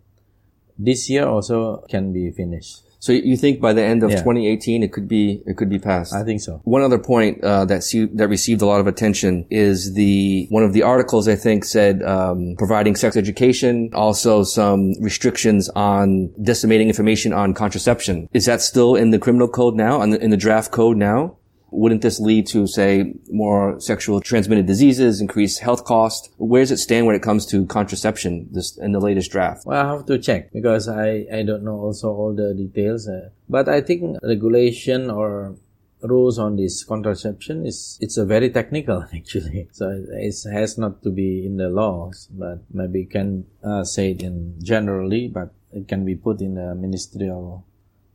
this 0.78 1.10
year 1.10 1.28
also 1.28 1.84
can 1.90 2.14
be 2.14 2.32
finished. 2.32 2.84
So 3.04 3.12
you 3.12 3.36
think 3.36 3.60
by 3.60 3.74
the 3.74 3.84
end 3.84 4.02
of 4.02 4.12
Yeah. 4.12 4.24
2018 4.24 4.82
it 4.82 4.94
could 4.94 5.10
be 5.10 5.44
it 5.46 5.58
could 5.58 5.70
be 5.70 5.78
passed? 5.78 6.14
I 6.14 6.24
think 6.24 6.40
so. 6.40 6.62
One 6.64 6.82
other 6.82 6.98
point 6.98 7.44
uh, 7.44 7.66
that 7.66 7.84
see, 7.84 8.06
that 8.06 8.30
received 8.30 8.62
a 8.62 8.66
lot 8.66 8.80
of 8.80 8.88
attention 8.88 9.46
is 9.50 9.94
the 9.94 10.48
one 10.50 10.64
of 10.64 10.72
the 10.72 10.84
articles 10.84 11.28
I 11.28 11.36
think 11.36 11.66
said 11.66 12.02
um, 12.02 12.56
providing 12.58 12.96
sex 12.96 13.18
education, 13.18 13.90
also 13.94 14.44
some 14.44 14.94
restrictions 15.02 15.68
on 15.76 16.32
disseminating 16.42 16.88
information 16.88 17.34
on 17.34 17.54
contraception. 17.54 18.30
Is 18.32 18.46
that 18.46 18.62
still 18.62 18.96
in 18.96 19.10
the 19.10 19.20
criminal 19.20 19.50
code 19.50 19.76
now? 19.76 20.02
In 20.02 20.12
the, 20.12 20.24
in 20.24 20.30
the 20.30 20.38
draft 20.38 20.72
code 20.72 20.96
now? 20.96 21.36
Wouldn't 21.74 22.02
this 22.02 22.20
lead 22.20 22.48
to, 22.48 22.68
say, 22.68 23.14
more 23.30 23.80
sexual 23.80 24.22
transmitted 24.22 24.66
diseases, 24.66 25.20
increased 25.20 25.60
health 25.60 25.84
cost? 25.86 26.30
Where 26.38 26.62
does 26.62 26.72
it 26.72 26.78
stand 26.78 27.08
when 27.08 27.16
it 27.16 27.24
comes 27.24 27.46
to 27.48 27.66
contraception 27.66 28.48
this, 28.52 28.78
in 28.78 28.92
the 28.92 29.00
latest 29.00 29.32
draft? 29.32 29.66
Well, 29.66 29.84
I 29.84 29.90
have 29.90 30.06
to 30.06 30.20
check 30.20 30.52
because 30.52 30.88
I, 30.88 31.26
I 31.34 31.44
don't 31.44 31.64
know 31.64 31.80
also 31.80 32.10
all 32.14 32.34
the 32.34 32.54
details. 32.54 33.08
Uh, 33.08 33.30
but 33.50 33.68
I 33.68 33.82
think 33.82 34.18
regulation 34.24 35.10
or 35.10 35.56
rules 36.04 36.38
on 36.38 36.58
this 36.58 36.84
contraception 36.84 37.66
is 37.66 37.98
it's 38.02 38.18
a 38.18 38.26
very 38.26 38.50
technical 38.50 39.06
actually. 39.14 39.68
So 39.72 39.90
it 40.12 40.36
has 40.52 40.78
not 40.78 41.02
to 41.04 41.10
be 41.10 41.46
in 41.46 41.58
the 41.58 41.70
laws, 41.70 42.28
but 42.32 42.60
maybe 42.72 43.06
can 43.06 43.46
uh, 43.64 43.84
say 43.84 44.12
it 44.12 44.22
in 44.22 44.56
generally, 44.62 45.28
but 45.28 45.54
it 45.72 45.88
can 45.88 46.06
be 46.06 46.16
put 46.16 46.42
in 46.42 46.56
the 46.56 46.76
ministerial 46.76 47.66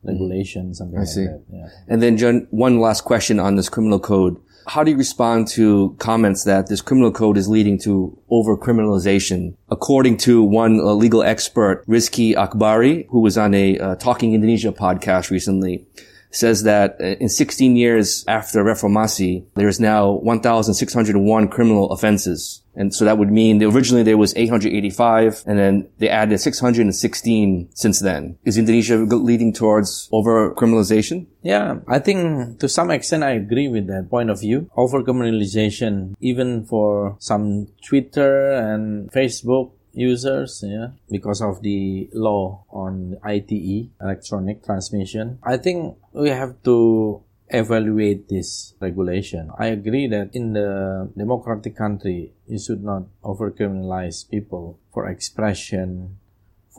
regulation, 0.09 0.75
something 0.75 0.99
like 0.99 1.09
see. 1.09 1.25
that. 1.25 1.43
Yeah. 1.53 1.69
And 1.89 2.03
then, 2.03 2.17
John, 2.17 2.47
one 2.51 2.81
last 2.81 3.03
question 3.03 3.39
on 3.39 3.57
this 3.57 3.69
criminal 3.69 4.01
code. 4.01 4.37
How 4.67 4.85
do 4.85 4.91
you 4.91 4.99
respond 4.99 5.49
to 5.49 5.97
comments 5.99 6.45
that 6.45 6.67
this 6.67 6.83
criminal 6.83 7.11
code 7.11 7.39
is 7.39 7.49
leading 7.49 7.79
to 7.81 8.19
over-criminalization? 8.29 9.55
According 9.71 10.19
to 10.19 10.43
one 10.43 10.79
uh, 10.79 10.93
legal 10.93 11.23
expert, 11.23 11.87
Rizki 11.87 12.35
Akbari, 12.35 13.07
who 13.09 13.21
was 13.21 13.39
on 13.39 13.55
a 13.55 13.79
uh, 13.79 13.95
Talking 13.95 14.35
Indonesia 14.35 14.71
podcast 14.71 15.31
recently, 15.31 15.87
says 16.31 16.65
that 16.65 16.97
uh, 17.01 17.05
in 17.05 17.29
16 17.29 17.77
years 17.77 18.25
after 18.29 18.63
Reformasi, 18.63 19.45
there 19.55 19.69
is 19.69 19.81
now 19.81 20.13
1,601 20.13 21.49
criminal 21.49 21.91
offenses. 21.91 22.63
And 22.79 22.95
so 22.95 23.05
that 23.05 23.19
would 23.19 23.33
mean 23.33 23.61
originally 23.63 24.05
there 24.05 24.17
was 24.17 24.33
885 24.37 25.43
and 25.47 25.59
then 25.59 25.89
they 25.99 26.09
added 26.09 26.39
616 26.39 27.69
since 27.75 27.99
then. 28.01 28.39
Is 28.45 28.57
Indonesia 28.57 28.97
leading 28.99 29.53
towards 29.53 30.09
over-criminalization? 30.13 31.27
Yeah, 31.43 31.81
I 31.89 31.99
think 31.99 32.61
to 32.61 32.69
some 32.69 32.91
extent 32.91 33.25
I 33.25 33.33
agree 33.33 33.67
with 33.67 33.89
that 33.89 34.09
point 34.09 34.31
of 34.31 34.41
view. 34.41 34.71
Over 34.77 35.03
criminalization, 35.03 36.15
even 36.21 36.65
for 36.65 37.17
some 37.19 37.67
Twitter 37.83 38.53
and 38.53 39.11
Facebook 39.11 39.73
users, 39.93 40.63
yeah, 40.65 40.89
because 41.11 41.43
of 41.43 41.63
the 41.63 42.09
law 42.13 42.65
on 42.71 43.19
ITE, 43.25 43.91
electronic 44.01 44.65
transmission. 44.65 45.41
I 45.43 45.57
think 45.57 45.97
we 46.13 46.29
have 46.29 46.63
to 46.63 47.23
evaluate 47.51 48.29
this 48.29 48.75
regulation. 48.81 49.51
I 49.59 49.67
agree 49.67 50.07
that 50.09 50.31
in 50.35 50.53
the 50.53 51.11
democratic 51.17 51.77
country, 51.77 52.33
you 52.47 52.59
should 52.59 52.83
not 52.83 53.05
overcriminalize 53.25 54.29
people 54.31 54.79
for 54.93 55.09
expression, 55.09 56.19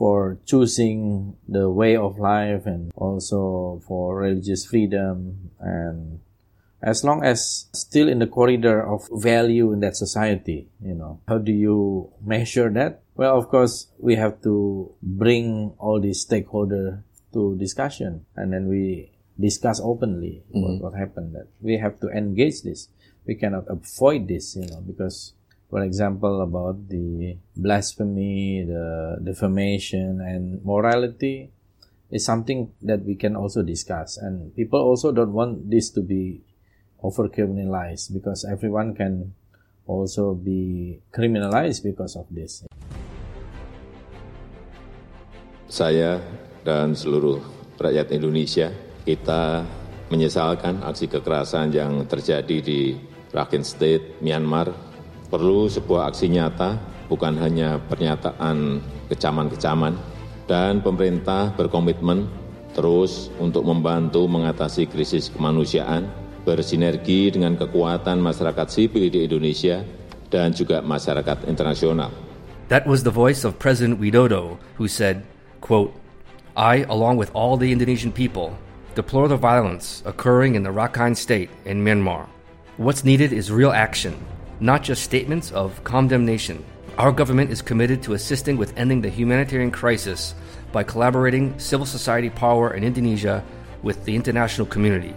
for 0.00 0.38
choosing 0.46 1.36
the 1.46 1.68
way 1.68 1.94
of 1.94 2.18
life 2.18 2.64
and 2.64 2.90
also 2.96 3.82
for 3.86 4.16
religious 4.16 4.64
freedom 4.64 5.50
and 5.60 6.20
as 6.82 7.04
long 7.04 7.22
as 7.22 7.68
still 7.74 8.08
in 8.08 8.18
the 8.18 8.26
corridor 8.26 8.80
of 8.80 9.06
value 9.12 9.72
in 9.72 9.80
that 9.80 9.94
society 9.94 10.70
you 10.82 10.94
know 10.94 11.20
how 11.28 11.36
do 11.36 11.52
you 11.52 12.10
measure 12.24 12.70
that 12.70 13.02
well 13.14 13.36
of 13.36 13.48
course 13.50 13.88
we 13.98 14.14
have 14.14 14.40
to 14.40 14.90
bring 15.02 15.70
all 15.76 16.00
these 16.00 16.24
stakeholders 16.24 17.02
to 17.34 17.54
discussion 17.58 18.24
and 18.36 18.54
then 18.54 18.68
we 18.68 19.12
discuss 19.40 19.80
openly 19.80 20.44
what, 20.52 20.60
mm-hmm. 20.60 20.84
what 20.84 20.94
happened 20.94 21.34
that 21.34 21.48
we 21.60 21.78
have 21.80 21.98
to 22.00 22.08
engage 22.12 22.62
this. 22.62 22.88
We 23.26 23.34
cannot 23.34 23.64
avoid 23.68 24.28
this 24.28 24.56
you 24.56 24.68
know 24.68 24.84
because 24.84 25.32
for 25.72 25.82
example 25.82 26.42
about 26.42 26.88
the 26.88 27.36
blasphemy 27.56 28.64
the 28.68 29.18
defamation 29.24 30.20
and 30.20 30.62
morality 30.64 31.50
is 32.10 32.26
something 32.26 32.74
that 32.82 33.06
we 33.06 33.14
can 33.14 33.38
also 33.38 33.62
discuss. 33.62 34.18
And 34.18 34.54
people 34.54 34.82
also 34.82 35.12
don't 35.14 35.32
want 35.32 35.70
this 35.70 35.90
to 35.94 36.02
be 36.02 36.42
over 37.02 37.30
criminalized 37.30 38.12
because 38.12 38.44
everyone 38.44 38.94
can 38.94 39.32
also 39.86 40.34
be 40.34 41.00
criminalized 41.14 41.82
because 41.82 42.18
of 42.18 42.26
this. 42.30 42.66
Saya 45.70 46.18
dan 46.66 46.98
seluruh 46.98 47.38
rakyat 47.78 48.10
Indonesia, 48.10 48.74
kita 49.04 49.64
menyesalkan 50.10 50.82
aksi 50.82 51.06
kekerasan 51.06 51.70
yang 51.70 52.04
terjadi 52.04 52.58
di 52.60 52.98
Rakhine 53.30 53.64
State, 53.64 54.18
Myanmar. 54.20 54.74
Perlu 55.30 55.70
sebuah 55.70 56.10
aksi 56.10 56.26
nyata, 56.26 56.74
bukan 57.06 57.38
hanya 57.38 57.78
pernyataan 57.86 58.82
kecaman-kecaman. 59.06 59.94
Dan 60.50 60.82
pemerintah 60.82 61.54
berkomitmen 61.54 62.26
terus 62.74 63.30
untuk 63.38 63.62
membantu 63.62 64.26
mengatasi 64.26 64.90
krisis 64.90 65.30
kemanusiaan, 65.30 66.10
bersinergi 66.42 67.30
dengan 67.30 67.54
kekuatan 67.54 68.18
masyarakat 68.18 68.66
sipil 68.66 69.06
di 69.06 69.30
Indonesia 69.30 69.86
dan 70.26 70.50
juga 70.50 70.82
masyarakat 70.82 71.46
internasional. 71.46 72.10
That 72.70 72.86
was 72.86 73.02
the 73.02 73.14
voice 73.14 73.42
of 73.42 73.58
President 73.58 73.98
Widodo, 73.98 74.58
who 74.78 74.86
said, 74.86 75.26
quote, 75.62 75.94
I, 76.54 76.86
along 76.86 77.18
with 77.18 77.30
all 77.34 77.58
the 77.58 77.70
Indonesian 77.70 78.10
people, 78.10 78.54
deplore 78.94 79.28
the 79.28 79.36
violence 79.36 80.02
occurring 80.04 80.54
in 80.54 80.62
the 80.62 80.70
Rakhine 80.70 81.16
State 81.16 81.50
in 81.64 81.84
Myanmar. 81.84 82.28
What's 82.76 83.04
needed 83.04 83.32
is 83.32 83.52
real 83.52 83.72
action, 83.72 84.14
not 84.58 84.82
just 84.82 85.02
statements 85.02 85.52
of 85.52 85.82
condemnation. 85.84 86.64
Our 86.98 87.12
government 87.12 87.50
is 87.50 87.62
committed 87.62 88.02
to 88.02 88.14
assisting 88.14 88.56
with 88.56 88.76
ending 88.76 89.00
the 89.00 89.08
humanitarian 89.08 89.70
crisis 89.70 90.34
by 90.72 90.82
collaborating 90.82 91.58
civil 91.58 91.86
society 91.86 92.30
power 92.30 92.74
in 92.74 92.84
Indonesia 92.84 93.44
with 93.82 94.04
the 94.04 94.14
international 94.14 94.66
community. 94.66 95.14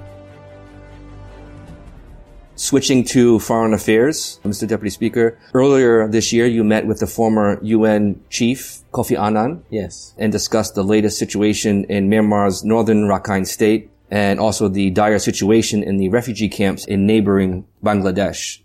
Switching 2.56 3.04
to 3.04 3.40
foreign 3.40 3.74
affairs, 3.74 4.40
Mr. 4.44 4.68
Deputy 4.68 4.92
Speaker, 4.92 5.40
earlier 5.56 6.08
this 6.08 6.32
year 6.32 6.46
you 6.46 6.64
met 6.64 6.86
with 6.86 7.00
the 7.00 7.08
former 7.08 7.60
UN 7.64 8.22
chief, 8.30 8.80
Kofi 8.92 9.20
Annan, 9.20 9.64
yes 9.72 10.14
and 10.20 10.32
discussed 10.32 10.76
the 10.76 10.84
latest 10.84 11.18
situation 11.18 11.84
in 11.86 12.10
Myanmar's 12.10 12.64
northern 12.64 13.08
Rakhine 13.08 13.48
state 13.48 13.90
and 14.12 14.40
also 14.40 14.68
the 14.68 14.92
dire 14.92 15.18
situation 15.18 15.82
in 15.82 15.98
the 15.98 16.10
refugee 16.10 16.50
camps 16.50 16.86
in 16.86 17.08
neighboring 17.08 17.66
Bangladesh. 17.84 18.60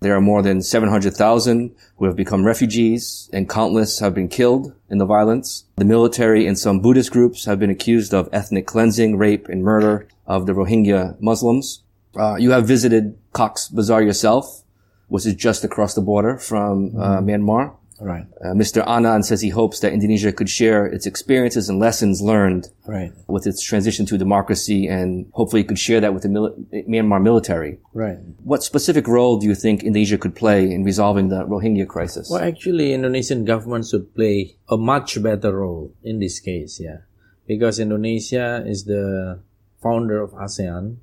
There 0.00 0.16
are 0.16 0.20
more 0.20 0.42
than 0.42 0.60
700,000 0.60 1.74
who 1.98 2.04
have 2.06 2.16
become 2.16 2.44
refugees 2.44 3.30
and 3.32 3.48
countless 3.48 4.00
have 4.00 4.14
been 4.14 4.28
killed 4.28 4.72
in 4.88 4.98
the 4.98 5.06
violence. 5.06 5.64
The 5.76 5.84
military 5.84 6.46
and 6.46 6.58
some 6.58 6.80
Buddhist 6.80 7.10
groups 7.10 7.44
have 7.44 7.58
been 7.58 7.70
accused 7.70 8.12
of 8.12 8.28
ethnic 8.32 8.66
cleansing, 8.66 9.16
rape, 9.16 9.48
and 9.48 9.62
murder 9.62 10.08
of 10.26 10.46
the 10.46 10.52
Rohingya 10.52 11.20
Muslims. 11.20 11.82
Uh, 12.16 12.36
you 12.36 12.50
have 12.50 12.66
visited 12.66 13.16
Cox's 13.32 13.68
Bazar 13.68 14.02
yourself, 14.02 14.62
which 15.08 15.26
is 15.26 15.34
just 15.34 15.64
across 15.64 15.94
the 15.94 16.00
border 16.00 16.38
from 16.38 16.94
uh, 16.98 17.20
Myanmar. 17.20 17.74
right 18.00 18.26
Uh, 18.44 18.52
Mr. 18.62 18.82
Annan 18.86 19.22
says 19.22 19.40
he 19.40 19.50
hopes 19.54 19.78
that 19.80 19.92
Indonesia 19.94 20.32
could 20.38 20.50
share 20.50 20.82
its 20.96 21.06
experiences 21.06 21.68
and 21.70 21.78
lessons 21.78 22.20
learned 22.20 22.64
right 22.86 23.12
with 23.34 23.46
its 23.46 23.60
transition 23.62 24.04
to 24.10 24.18
democracy 24.18 24.80
and 24.96 25.26
hopefully 25.38 25.62
could 25.68 25.78
share 25.78 26.00
that 26.02 26.12
with 26.14 26.22
the 26.26 26.28
mili- 26.34 26.54
Myanmar 26.92 27.20
military. 27.22 27.78
right 27.94 28.18
What 28.42 28.62
specific 28.66 29.06
role 29.06 29.38
do 29.40 29.46
you 29.46 29.54
think 29.54 29.76
Indonesia 29.86 30.18
could 30.18 30.34
play 30.34 30.60
in 30.74 30.82
resolving 30.82 31.26
the 31.30 31.40
Rohingya 31.46 31.86
crisis? 31.86 32.26
Well, 32.30 32.42
actually, 32.42 32.92
Indonesian 32.98 33.44
government 33.52 33.86
should 33.86 34.06
play 34.18 34.58
a 34.68 34.76
much 34.76 35.10
better 35.22 35.52
role 35.64 35.94
in 36.02 36.18
this 36.18 36.36
case, 36.42 36.72
yeah, 36.86 36.98
because 37.46 37.78
Indonesia 37.78 38.62
is 38.66 38.84
the 38.84 39.38
founder 39.82 40.18
of 40.20 40.30
ASEAN. 40.34 40.98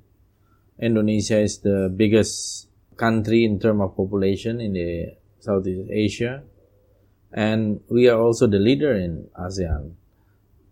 Indonesia 0.82 1.38
is 1.38 1.62
the 1.62 1.86
biggest 1.94 2.66
country 2.96 3.44
in 3.44 3.60
terms 3.62 3.80
of 3.80 3.96
population 3.96 4.60
in 4.60 4.74
the 4.74 5.14
Southeast 5.38 5.88
Asia, 5.90 6.42
and 7.32 7.80
we 7.88 8.08
are 8.08 8.18
also 8.18 8.46
the 8.50 8.58
leader 8.58 8.92
in 8.92 9.30
ASEAN. 9.38 9.94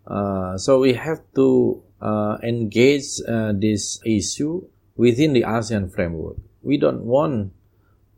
Uh, 0.07 0.59
so 0.59 0.81
we 0.81 0.95
have 0.95 1.23
to 1.37 1.81
uh, 2.03 2.39
engage 2.43 3.23
uh, 3.23 3.53
this 3.55 4.03
issue 4.05 4.67
within 4.97 5.33
the 5.33 5.43
ASEAN 5.43 5.95
framework. 5.95 6.37
We 6.63 6.77
don't 6.77 7.07
want 7.07 7.53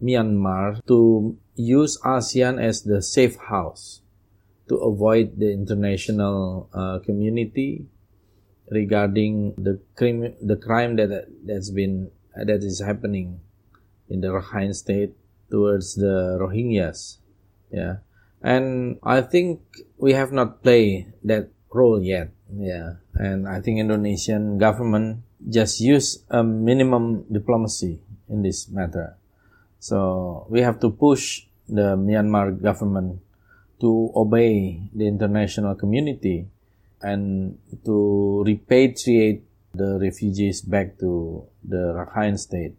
Myanmar 0.03 0.81
to 0.89 1.37
use 1.55 2.01
ASEAN 2.01 2.57
as 2.59 2.83
the 2.83 3.03
safe 3.03 3.37
house 3.37 4.01
to 4.69 4.77
avoid 4.77 5.39
the 5.39 5.53
international 5.53 6.71
uh, 6.73 6.99
community 7.05 7.85
regarding 8.73 9.55
the 9.61 9.79
crime, 9.95 10.35
the 10.41 10.57
crime 10.57 10.97
that 10.97 11.29
that's 11.45 11.71
been 11.71 12.11
uh, 12.33 12.45
that 12.45 12.65
is 12.65 12.81
happening 12.81 13.41
in 14.09 14.21
the 14.21 14.33
Rakhine 14.33 14.75
State 14.75 15.13
towards 15.51 15.95
the 15.95 16.41
Rohingyas. 16.41 17.21
Yeah, 17.71 18.01
and 18.41 18.99
I 19.05 19.21
think 19.21 19.61
we 19.97 20.13
have 20.17 20.33
not 20.33 20.65
played 20.65 21.13
that 21.25 21.53
role 21.69 22.03
yet. 22.03 22.33
Yeah, 22.49 23.01
and 23.15 23.49
I 23.49 23.61
think 23.61 23.79
Indonesian 23.79 24.59
government 24.59 25.25
just 25.49 25.81
use 25.81 26.25
a 26.31 26.43
minimum 26.43 27.25
diplomacy 27.31 28.01
in 28.29 28.43
this 28.43 28.69
matter. 28.69 29.17
So 29.79 30.47
we 30.49 30.61
have 30.61 30.79
to 30.81 30.91
push 30.91 31.45
the 31.69 31.97
Myanmar 31.97 32.55
government 32.61 33.21
to 33.81 34.13
obey 34.15 34.79
the 34.95 35.09
international 35.09 35.75
community 35.75 36.47
and 37.03 37.59
to 37.85 38.45
repatriate 38.47 39.43
the 39.75 39.99
refugees 40.01 40.62
back 40.62 40.99
to 40.99 41.45
the 41.65 41.93
Rakhine 41.97 42.38
state. 42.38 42.75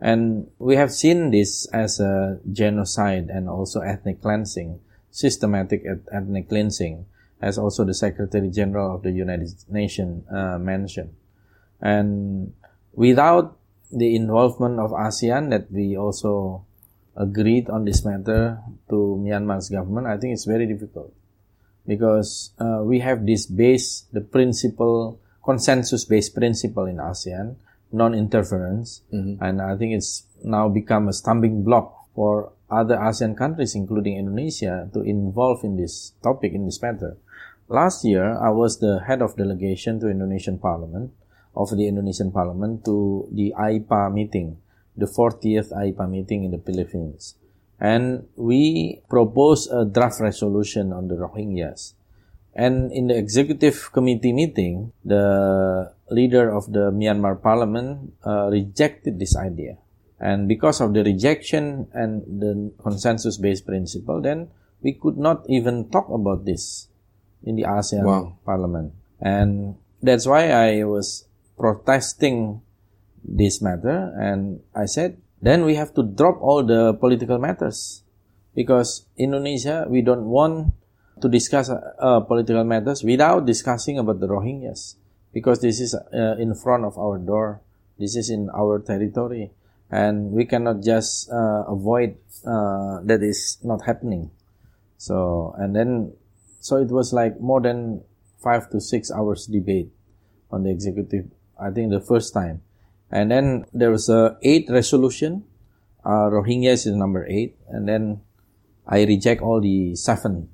And 0.00 0.50
we 0.58 0.76
have 0.76 0.92
seen 0.92 1.30
this 1.30 1.66
as 1.72 2.00
a 2.00 2.38
genocide 2.50 3.28
and 3.28 3.48
also 3.48 3.80
ethnic 3.80 4.20
cleansing, 4.20 4.80
systematic 5.10 5.84
ethnic 6.12 6.48
cleansing, 6.48 7.06
as 7.40 7.58
also 7.58 7.84
the 7.84 7.94
Secretary 7.94 8.50
General 8.50 8.96
of 8.96 9.02
the 9.02 9.12
United 9.12 9.52
Nations 9.68 10.24
uh, 10.30 10.58
mentioned. 10.58 11.14
And 11.80 12.52
without 12.92 13.58
the 13.92 14.16
involvement 14.16 14.80
of 14.80 14.90
ASEAN 14.90 15.50
that 15.50 15.70
we 15.70 15.96
also 15.96 16.64
agreed 17.16 17.70
on 17.70 17.84
this 17.84 18.04
matter 18.04 18.58
to 18.90 19.20
Myanmar's 19.22 19.68
government, 19.68 20.06
I 20.06 20.18
think 20.18 20.34
it's 20.34 20.44
very 20.44 20.66
difficult 20.66 21.14
because 21.86 22.50
uh, 22.58 22.80
we 22.82 23.00
have 23.00 23.26
this 23.26 23.46
base, 23.46 24.04
the 24.12 24.20
principle, 24.20 25.20
consensus-based 25.44 26.34
principle 26.34 26.86
in 26.86 26.96
ASEAN, 26.96 27.56
non-interference, 27.92 29.02
Mm-hmm. 29.12 29.42
and 29.42 29.62
I 29.62 29.76
think 29.76 29.94
it's 29.94 30.24
now 30.42 30.68
become 30.68 31.08
a 31.08 31.12
stumbling 31.12 31.62
block 31.62 31.94
for 32.14 32.52
other 32.70 32.96
ASEAN 32.96 33.36
countries, 33.36 33.74
including 33.74 34.16
Indonesia, 34.16 34.88
to 34.92 35.02
involve 35.02 35.62
in 35.62 35.76
this 35.76 36.12
topic, 36.22 36.52
in 36.52 36.64
this 36.64 36.80
matter. 36.82 37.16
Last 37.68 38.04
year, 38.04 38.36
I 38.36 38.50
was 38.50 38.80
the 38.80 39.00
head 39.06 39.22
of 39.22 39.36
delegation 39.36 40.00
to 40.00 40.08
Indonesian 40.08 40.58
Parliament, 40.58 41.12
of 41.56 41.70
the 41.70 41.86
Indonesian 41.86 42.32
Parliament 42.32 42.84
to 42.84 43.28
the 43.30 43.54
AIPA 43.56 44.12
meeting, 44.12 44.58
the 44.96 45.06
40th 45.06 45.72
AIPA 45.72 46.10
meeting 46.10 46.44
in 46.44 46.50
the 46.50 46.58
Philippines. 46.58 47.36
And 47.80 48.28
we 48.36 49.00
proposed 49.10 49.70
a 49.70 49.84
draft 49.84 50.20
resolution 50.20 50.92
on 50.92 51.08
the 51.08 51.16
Rohingyas. 51.16 51.94
And 52.54 52.92
in 52.92 53.08
the 53.08 53.18
executive 53.18 53.90
committee 53.92 54.32
meeting, 54.32 54.92
the 55.04 55.90
leader 56.10 56.54
of 56.54 56.70
the 56.72 56.94
Myanmar 56.94 57.42
parliament 57.42 58.14
uh, 58.24 58.46
rejected 58.50 59.18
this 59.18 59.36
idea. 59.36 59.78
And 60.20 60.46
because 60.46 60.80
of 60.80 60.94
the 60.94 61.02
rejection 61.02 61.88
and 61.92 62.22
the 62.22 62.72
consensus 62.80 63.36
based 63.36 63.66
principle, 63.66 64.22
then 64.22 64.48
we 64.82 64.92
could 64.92 65.18
not 65.18 65.44
even 65.48 65.90
talk 65.90 66.08
about 66.08 66.44
this 66.44 66.88
in 67.42 67.56
the 67.56 67.64
ASEAN 67.64 68.04
Wow. 68.04 68.38
parliament. 68.44 68.94
And 69.20 69.74
that's 70.00 70.26
why 70.26 70.52
I 70.52 70.84
was 70.84 71.26
protesting 71.58 72.62
this 73.24 73.60
matter 73.60 74.12
and 74.20 74.60
I 74.74 74.84
said, 74.84 75.16
then 75.44 75.64
we 75.64 75.74
have 75.74 75.92
to 75.92 76.02
drop 76.02 76.40
all 76.40 76.64
the 76.64 76.94
political 76.94 77.38
matters 77.38 78.02
because 78.54 79.04
Indonesia, 79.18 79.84
we 79.86 80.00
don't 80.00 80.24
want 80.24 80.72
to 81.20 81.28
discuss 81.28 81.68
uh, 81.68 82.20
political 82.20 82.64
matters 82.64 83.04
without 83.04 83.44
discussing 83.44 83.98
about 83.98 84.20
the 84.20 84.26
Rohingyas 84.26 84.96
because 85.34 85.60
this 85.60 85.80
is 85.80 85.94
uh, 85.94 86.36
in 86.38 86.54
front 86.54 86.84
of 86.84 86.96
our 86.96 87.18
door. 87.18 87.60
This 87.98 88.16
is 88.16 88.30
in 88.30 88.48
our 88.56 88.80
territory 88.80 89.52
and 89.90 90.32
we 90.32 90.46
cannot 90.46 90.82
just 90.82 91.30
uh, 91.30 91.64
avoid 91.68 92.16
uh, 92.46 93.00
that 93.04 93.22
is 93.22 93.58
not 93.62 93.84
happening. 93.84 94.30
So, 94.96 95.54
and 95.58 95.76
then, 95.76 96.14
so 96.60 96.76
it 96.76 96.88
was 96.88 97.12
like 97.12 97.38
more 97.38 97.60
than 97.60 98.02
five 98.42 98.70
to 98.70 98.80
six 98.80 99.10
hours 99.12 99.44
debate 99.46 99.92
on 100.50 100.62
the 100.62 100.70
executive, 100.70 101.26
I 101.60 101.70
think 101.70 101.90
the 101.90 102.00
first 102.00 102.32
time. 102.32 102.62
And 103.14 103.30
then 103.30 103.64
there 103.70 103.94
was 103.94 104.10
a 104.10 104.36
eight 104.42 104.66
resolution. 104.66 105.46
Uh, 106.02 106.34
Rohingyas 106.34 106.90
is 106.90 106.98
number 106.98 107.22
eight. 107.30 107.54
And 107.70 107.86
then 107.86 108.26
I 108.90 109.06
reject 109.06 109.40
all 109.40 109.62
the 109.62 109.94
seven. 109.94 110.50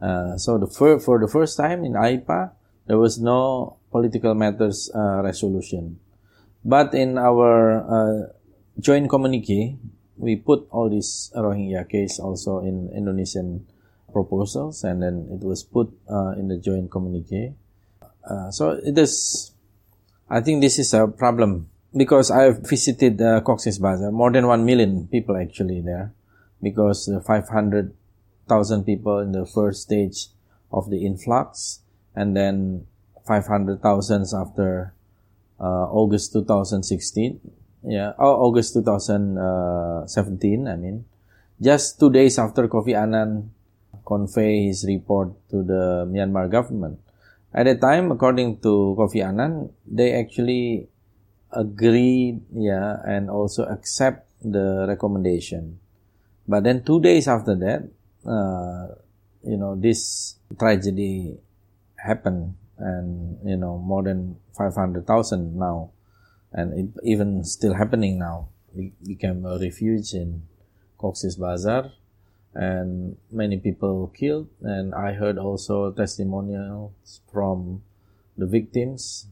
Uh, 0.00 0.40
so 0.40 0.56
the 0.56 0.66
fir- 0.66 0.98
for 0.98 1.20
the 1.20 1.28
first 1.28 1.60
time 1.60 1.84
in 1.84 1.92
AIPA, 1.92 2.56
there 2.88 2.96
was 2.96 3.20
no 3.20 3.76
political 3.92 4.34
matters 4.34 4.90
uh, 4.96 5.20
resolution. 5.20 6.00
But 6.64 6.94
in 6.94 7.18
our 7.18 7.84
uh, 7.84 8.32
joint 8.80 9.10
communique, 9.10 9.76
we 10.16 10.36
put 10.36 10.68
all 10.72 10.88
this 10.88 11.30
Rohingya 11.36 11.88
case 11.88 12.18
also 12.18 12.60
in 12.60 12.88
Indonesian 12.96 13.66
proposals, 14.12 14.84
and 14.84 15.02
then 15.02 15.28
it 15.32 15.44
was 15.44 15.62
put 15.62 15.92
uh, 16.08 16.32
in 16.36 16.48
the 16.48 16.56
joint 16.56 16.90
communique. 16.90 17.52
Uh, 18.24 18.50
so 18.50 18.80
it 18.82 18.96
is. 18.96 19.52
I 20.28 20.40
think 20.40 20.60
this 20.60 20.78
is 20.78 20.92
a 20.94 21.08
problem 21.08 21.69
because 21.96 22.30
I've 22.30 22.58
visited 22.66 23.20
uh, 23.20 23.40
Cox's 23.40 23.78
Bazar, 23.78 24.10
more 24.12 24.30
than 24.30 24.46
one 24.46 24.64
million 24.64 25.08
people 25.08 25.36
actually 25.36 25.80
there, 25.80 26.12
because 26.62 27.06
the 27.06 27.20
500,000 27.20 28.84
people 28.84 29.18
in 29.18 29.32
the 29.32 29.46
first 29.46 29.82
stage 29.82 30.28
of 30.72 30.90
the 30.90 31.04
influx, 31.04 31.80
and 32.14 32.36
then 32.36 32.86
500,000 33.26 34.26
after 34.34 34.94
uh, 35.60 35.86
August 35.90 36.32
2016. 36.32 37.40
Yeah, 37.82 38.12
oh, 38.18 38.34
August 38.44 38.74
2017, 38.74 40.68
I 40.68 40.76
mean. 40.76 41.04
Just 41.60 42.00
two 42.00 42.10
days 42.10 42.38
after 42.38 42.68
Kofi 42.68 42.96
Annan 42.96 43.50
convey 44.06 44.66
his 44.66 44.84
report 44.86 45.32
to 45.50 45.62
the 45.62 46.08
Myanmar 46.08 46.50
government. 46.50 46.98
At 47.52 47.66
the 47.66 47.74
time, 47.74 48.10
according 48.12 48.60
to 48.60 48.96
Kofi 48.98 49.24
Annan, 49.24 49.70
they 49.86 50.12
actually 50.12 50.88
agreed, 51.52 52.42
yeah, 52.54 52.96
and 53.04 53.30
also 53.30 53.64
accept 53.64 54.28
the 54.42 54.86
recommendation. 54.88 55.80
But 56.48 56.64
then 56.64 56.82
two 56.82 57.00
days 57.00 57.28
after 57.28 57.54
that, 57.56 57.88
uh, 58.26 58.94
you 59.44 59.56
know, 59.56 59.76
this 59.76 60.36
tragedy 60.58 61.38
happened 61.96 62.54
and, 62.78 63.38
you 63.44 63.56
know, 63.56 63.78
more 63.78 64.02
than 64.02 64.36
500,000 64.56 65.56
now 65.56 65.90
and 66.52 66.72
it 66.74 67.00
even 67.04 67.44
still 67.44 67.74
happening 67.74 68.18
now. 68.18 68.48
It 68.74 68.92
became 69.06 69.44
a 69.44 69.58
refuge 69.58 70.14
in 70.14 70.42
Cox's 70.98 71.36
Bazar 71.36 71.92
and 72.54 73.16
many 73.30 73.58
people 73.58 74.12
killed 74.16 74.48
and 74.62 74.94
I 74.94 75.12
heard 75.12 75.38
also 75.38 75.92
testimonials 75.92 77.20
from 77.30 77.82
the 78.36 78.46
victims 78.46 79.26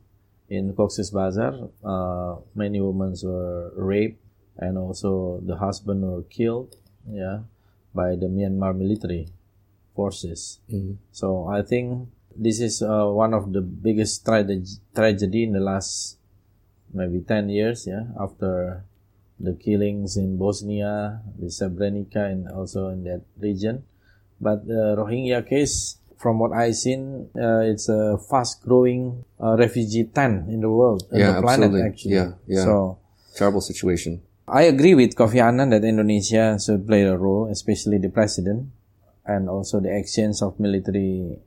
in 0.48 0.74
Cox's 0.74 1.10
Bazar. 1.10 1.68
Uh, 1.84 2.36
many 2.54 2.80
women 2.80 3.14
were 3.22 3.72
raped 3.76 4.22
and 4.56 4.76
also 4.76 5.40
the 5.44 5.56
husband 5.56 6.02
were 6.02 6.22
killed 6.22 6.74
yeah 7.08 7.40
by 7.94 8.16
the 8.16 8.26
Myanmar 8.26 8.76
military 8.76 9.28
forces. 9.94 10.60
So 11.12 11.48
I 11.48 11.62
think 11.62 12.08
this 12.34 12.60
is 12.60 12.82
uh, 12.82 13.06
one 13.06 13.34
of 13.34 13.52
the 13.52 13.60
biggest 13.60 14.24
trage- 14.24 14.78
tragedy 14.94 15.44
in 15.44 15.52
the 15.52 15.60
last 15.60 16.18
maybe 16.92 17.20
10 17.20 17.50
years 17.50 17.86
yeah 17.86 18.04
after 18.18 18.84
the 19.40 19.54
killings 19.54 20.16
in 20.16 20.36
Bosnia, 20.36 21.22
the 21.38 21.46
Srebrenica 21.46 22.30
and 22.30 22.48
also 22.50 22.88
in 22.88 23.04
that 23.04 23.22
region. 23.38 23.84
But 24.40 24.66
the 24.66 24.96
Rohingya 24.98 25.48
case 25.48 25.98
from 26.18 26.38
what 26.38 26.52
I 26.52 26.72
seen 26.72 27.30
uh, 27.38 27.62
it's 27.62 27.88
a 27.88 28.18
fast 28.18 28.62
growing 28.62 29.24
uh, 29.40 29.56
refugee 29.56 30.04
tent 30.04 30.50
in 30.50 30.60
the 30.60 30.68
world 30.70 31.06
in 31.12 31.20
Yeah, 31.22 31.38
the 31.38 31.42
planet 31.42 31.70
absolutely. 31.70 31.82
actually. 31.82 32.14
Yeah, 32.14 32.30
yeah. 32.46 32.64
So 32.64 32.98
Terrible 33.38 33.62
situation. 33.62 34.20
I 34.48 34.62
agree 34.66 34.94
with 34.98 35.14
Kofi 35.14 35.38
Annan 35.38 35.70
that 35.70 35.84
Indonesia 35.84 36.58
should 36.58 36.88
play 36.88 37.04
a 37.04 37.14
role, 37.16 37.46
especially 37.52 37.98
the 37.98 38.08
president, 38.08 38.72
and 39.24 39.46
also 39.48 39.78
the 39.78 39.94
exchange 39.94 40.42
of 40.42 40.58
military 40.58 41.38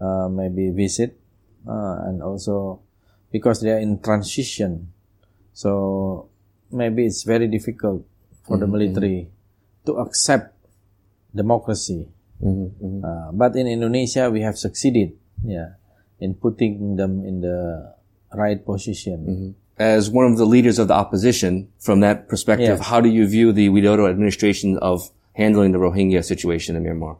uh, 0.00 0.26
maybe 0.28 0.70
visit, 0.70 1.14
uh, 1.68 2.08
and 2.08 2.22
also 2.22 2.80
because 3.30 3.60
they 3.60 3.70
are 3.70 3.78
in 3.78 4.00
transition, 4.00 4.90
so 5.52 6.30
maybe 6.72 7.04
it's 7.06 7.22
very 7.22 7.46
difficult 7.46 8.02
for 8.42 8.56
the 8.56 8.66
military 8.66 9.28
to 9.84 10.00
accept 10.00 10.56
democracy. 11.34 12.08
Uh, 12.42 13.32
but 13.32 13.56
in 13.56 13.66
Indonesia, 13.66 14.30
we 14.30 14.42
have 14.42 14.56
succeeded, 14.56 15.12
yeah, 15.44 15.74
in 16.20 16.34
putting 16.34 16.96
them 16.96 17.24
in 17.24 17.40
the 17.40 17.94
right 18.32 18.64
position. 18.64 19.54
as 19.78 20.10
one 20.10 20.26
of 20.26 20.36
the 20.36 20.44
leaders 20.44 20.78
of 20.78 20.88
the 20.88 20.94
opposition, 20.94 21.68
from 21.78 22.00
that 22.00 22.28
perspective, 22.28 22.80
how 22.80 23.00
do 23.00 23.08
you 23.08 23.26
view 23.26 23.52
the 23.52 23.68
Widodo 23.68 24.10
administration 24.10 24.76
of 24.78 25.10
handling 25.34 25.72
the 25.72 25.78
Rohingya 25.78 26.24
situation 26.24 26.74
in 26.74 26.82
Myanmar? 26.82 27.18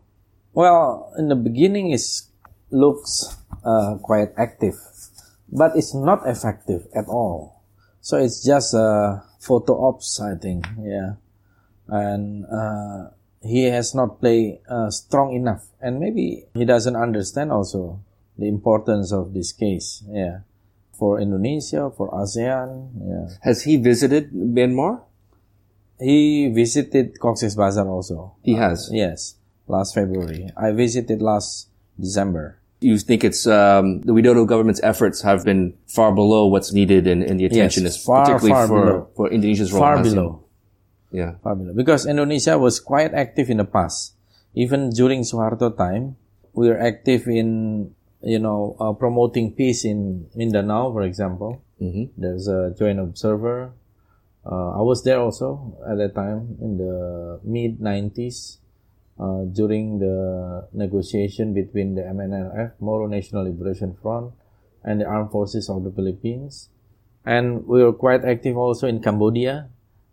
Well, 0.53 1.13
in 1.17 1.29
the 1.29 1.37
beginning, 1.37 1.93
it 1.93 2.03
looks 2.71 3.37
uh, 3.65 3.97
quite 4.03 4.31
active, 4.37 4.75
but 5.51 5.77
it's 5.77 5.95
not 5.95 6.27
effective 6.27 6.87
at 6.95 7.07
all. 7.07 7.63
So 8.01 8.19
it's 8.19 8.45
just 8.45 8.75
a 8.75 9.23
photo 9.39 9.87
ops, 9.87 10.21
I 10.21 10.35
think. 10.35 10.67
Yeah, 10.83 11.15
and 11.87 12.45
uh, 12.47 13.11
he 13.43 13.65
has 13.71 13.95
not 13.95 14.21
played 14.21 14.61
uh, 14.69 14.91
strong 14.91 15.33
enough, 15.35 15.67
and 15.81 15.99
maybe 16.01 16.45
he 16.55 16.65
doesn't 16.65 16.97
understand 16.97 17.53
also 17.53 18.01
the 18.37 18.47
importance 18.49 19.13
of 19.13 19.35
this 19.35 19.53
case. 19.53 20.03
Yeah, 20.11 20.41
for 20.99 21.21
Indonesia, 21.21 21.91
for 21.97 22.11
ASEAN. 22.11 22.91
Yeah, 22.99 23.35
Has 23.43 23.63
he 23.63 23.77
visited 23.77 24.33
Myanmar? 24.33 25.03
he 26.01 26.49
visited 26.55 27.19
Cox's 27.19 27.57
Bazar 27.57 27.87
also. 27.89 28.35
He 28.43 28.55
has. 28.55 28.89
Yes, 28.93 29.35
last 29.67 29.95
February. 29.95 30.49
I 30.57 30.71
visited 30.73 31.21
last 31.23 31.69
December. 31.99 32.59
You 32.81 32.97
think 32.99 33.25
it's 33.25 33.47
um, 33.47 34.03
the 34.03 34.13
Widodo 34.13 34.47
government's 34.47 34.81
efforts 34.85 35.23
have 35.23 35.45
been 35.45 35.75
far 35.89 36.15
below 36.15 36.47
what's 36.47 36.73
needed 36.73 37.09
in, 37.09 37.23
in 37.23 37.37
the 37.37 37.47
attention, 37.47 37.83
Yes, 37.83 37.97
is 37.97 38.05
far, 38.05 38.25
particularly 38.25 38.51
far 38.55 38.67
for, 38.69 38.85
below. 38.85 39.09
for 39.17 39.31
Indonesia's 39.33 39.73
role. 39.73 39.81
Far 39.83 40.03
below. 40.03 40.45
Yeah. 41.11 41.41
Below. 41.43 41.73
Because 41.75 42.07
Indonesia 42.07 42.59
was 42.59 42.81
quite 42.81 43.15
active 43.15 43.49
in 43.51 43.59
the 43.59 43.65
past. 43.65 44.15
Even 44.55 44.91
during 44.91 45.23
Suharto 45.23 45.73
time, 45.77 46.17
we 46.53 46.69
were 46.69 46.81
active 46.81 47.29
in, 47.29 47.91
you 48.23 48.39
know, 48.39 48.77
uh, 48.81 48.93
promoting 48.93 49.53
peace 49.53 49.85
in 49.85 50.27
Mindanao, 50.35 50.93
for 50.93 51.03
example. 51.03 51.63
Mhm. 51.81 52.11
There's 52.19 52.49
a 52.49 52.75
joint 52.77 52.99
observer. 52.99 53.73
Uh, 54.45 54.81
I 54.81 54.83
was 54.83 55.05
there 55.05 55.21
also 55.21 55.77
at 55.87 55.99
that 55.99 56.15
time 56.15 56.57
in 56.61 56.79
the 56.79 57.39
mid 57.45 57.81
90s 57.81 58.59
uh, 59.21 59.45
during 59.51 59.99
the 59.99 60.67
negotiation 60.73 61.53
between 61.53 61.95
the 61.95 62.03
MNLF, 62.03 62.73
Moro 62.81 63.07
National 63.07 63.45
Liberation 63.45 63.95
Front, 64.01 64.33
and 64.83 65.01
the 65.01 65.07
Armed 65.07 65.31
Forces 65.31 65.69
of 65.69 65.85
the 65.85 65.91
Philippines. 65.91 66.71
And 67.27 67.67
we 67.67 67.83
were 67.83 67.93
quite 67.93 68.25
active 68.25 68.57
also 68.57 68.87
in 68.89 69.03
Cambodia. 69.03 69.69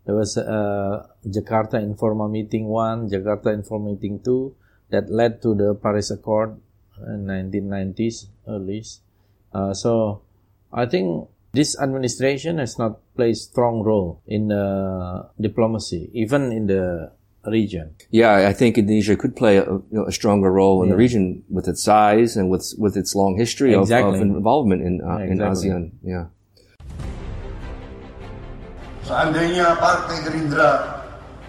There 0.06 0.14
was 0.14 0.36
a 0.36 1.10
Jakarta 1.26 1.82
Informal 1.82 2.28
Meeting 2.28 2.66
1, 2.68 3.10
Jakarta 3.10 3.52
Informal 3.52 3.94
Meeting 3.94 4.20
2 4.22 4.54
that 4.90 5.10
led 5.10 5.42
to 5.42 5.54
the 5.54 5.74
Paris 5.74 6.10
Accord 6.10 6.56
in 7.02 7.26
1990s, 7.26 8.26
earliest. 8.46 9.02
Uh, 9.52 9.74
so 9.74 10.22
I 10.72 10.86
think 10.86 11.28
this 11.52 11.78
administration 11.80 12.58
has 12.58 12.78
not 12.78 13.00
played 13.16 13.36
strong 13.36 13.82
role 13.82 14.22
in 14.26 14.52
uh, 14.52 15.26
diplomacy, 15.40 16.10
even 16.12 16.52
in 16.52 16.66
the 16.66 17.10
region. 17.46 17.94
Yeah, 18.10 18.46
I 18.48 18.52
think 18.52 18.78
Indonesia 18.78 19.16
could 19.16 19.34
play 19.34 19.56
a, 19.56 19.64
you 19.64 19.84
know, 19.90 20.06
a 20.06 20.12
stronger 20.12 20.52
role 20.52 20.82
in 20.82 20.90
the 20.90 20.96
region 20.96 21.42
with 21.48 21.68
its 21.68 21.82
size 21.82 22.36
and 22.36 22.50
with 22.50 22.74
with 22.78 22.96
its 22.96 23.14
long 23.14 23.36
history 23.38 23.74
of, 23.74 23.90
of 23.90 24.20
involvement 24.20 24.82
in 24.82 25.00
uh, 25.00 25.18
in 25.18 25.40
Exactly. 25.40 25.70
ASEAN. 25.70 25.90
Yeah. 26.02 26.26
Seandainya 29.06 29.78
Partai 29.78 30.18
Gerindra 30.26 30.98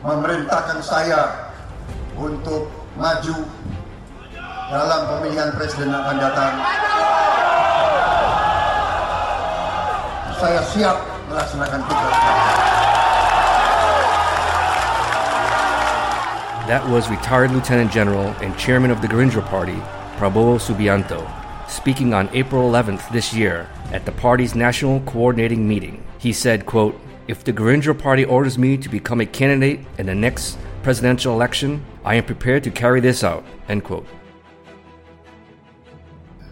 memerintahkan 0.05 0.77
saya 0.77 1.49
untuk 2.13 2.69
maju 2.93 3.37
dalam 4.69 5.01
pemilihan 5.09 5.49
presiden 5.57 5.89
akan 5.89 6.17
datang, 6.21 6.53
saya 10.37 10.61
siap 10.69 10.97
melaksanakan 11.33 11.81
tugas. 11.89 12.15
That 16.69 16.85
was 16.93 17.09
retired 17.09 17.49
Lieutenant 17.49 17.89
General 17.89 18.37
and 18.45 18.53
Chairman 18.53 18.93
of 18.93 19.01
the 19.01 19.09
Gerindra 19.09 19.41
Party, 19.41 19.81
Prabowo 20.21 20.61
Subianto, 20.61 21.25
speaking 21.65 22.13
on 22.13 22.29
April 22.37 22.69
11th 22.69 23.09
this 23.09 23.33
year 23.33 23.65
at 23.89 24.05
the 24.05 24.13
party's 24.13 24.53
national 24.53 25.01
coordinating 25.09 25.65
meeting. 25.65 26.05
He 26.21 26.29
said, 26.29 26.69
quote, 26.69 27.06
If 27.27 27.43
the 27.43 27.51
Gerindra 27.51 27.97
Party 27.97 28.23
orders 28.23 28.57
me 28.57 28.77
to 28.77 28.87
become 28.89 29.19
a 29.19 29.25
candidate 29.25 29.81
in 29.97 30.05
the 30.05 30.15
next 30.15 30.57
presidential 30.81 31.33
election, 31.33 31.85
I 32.05 32.15
am 32.15 32.23
prepared 32.23 32.63
to 32.63 32.71
carry 32.71 33.01
this 33.01 33.23
out, 33.23 33.43
end 33.67 33.83
quote. 33.83 34.05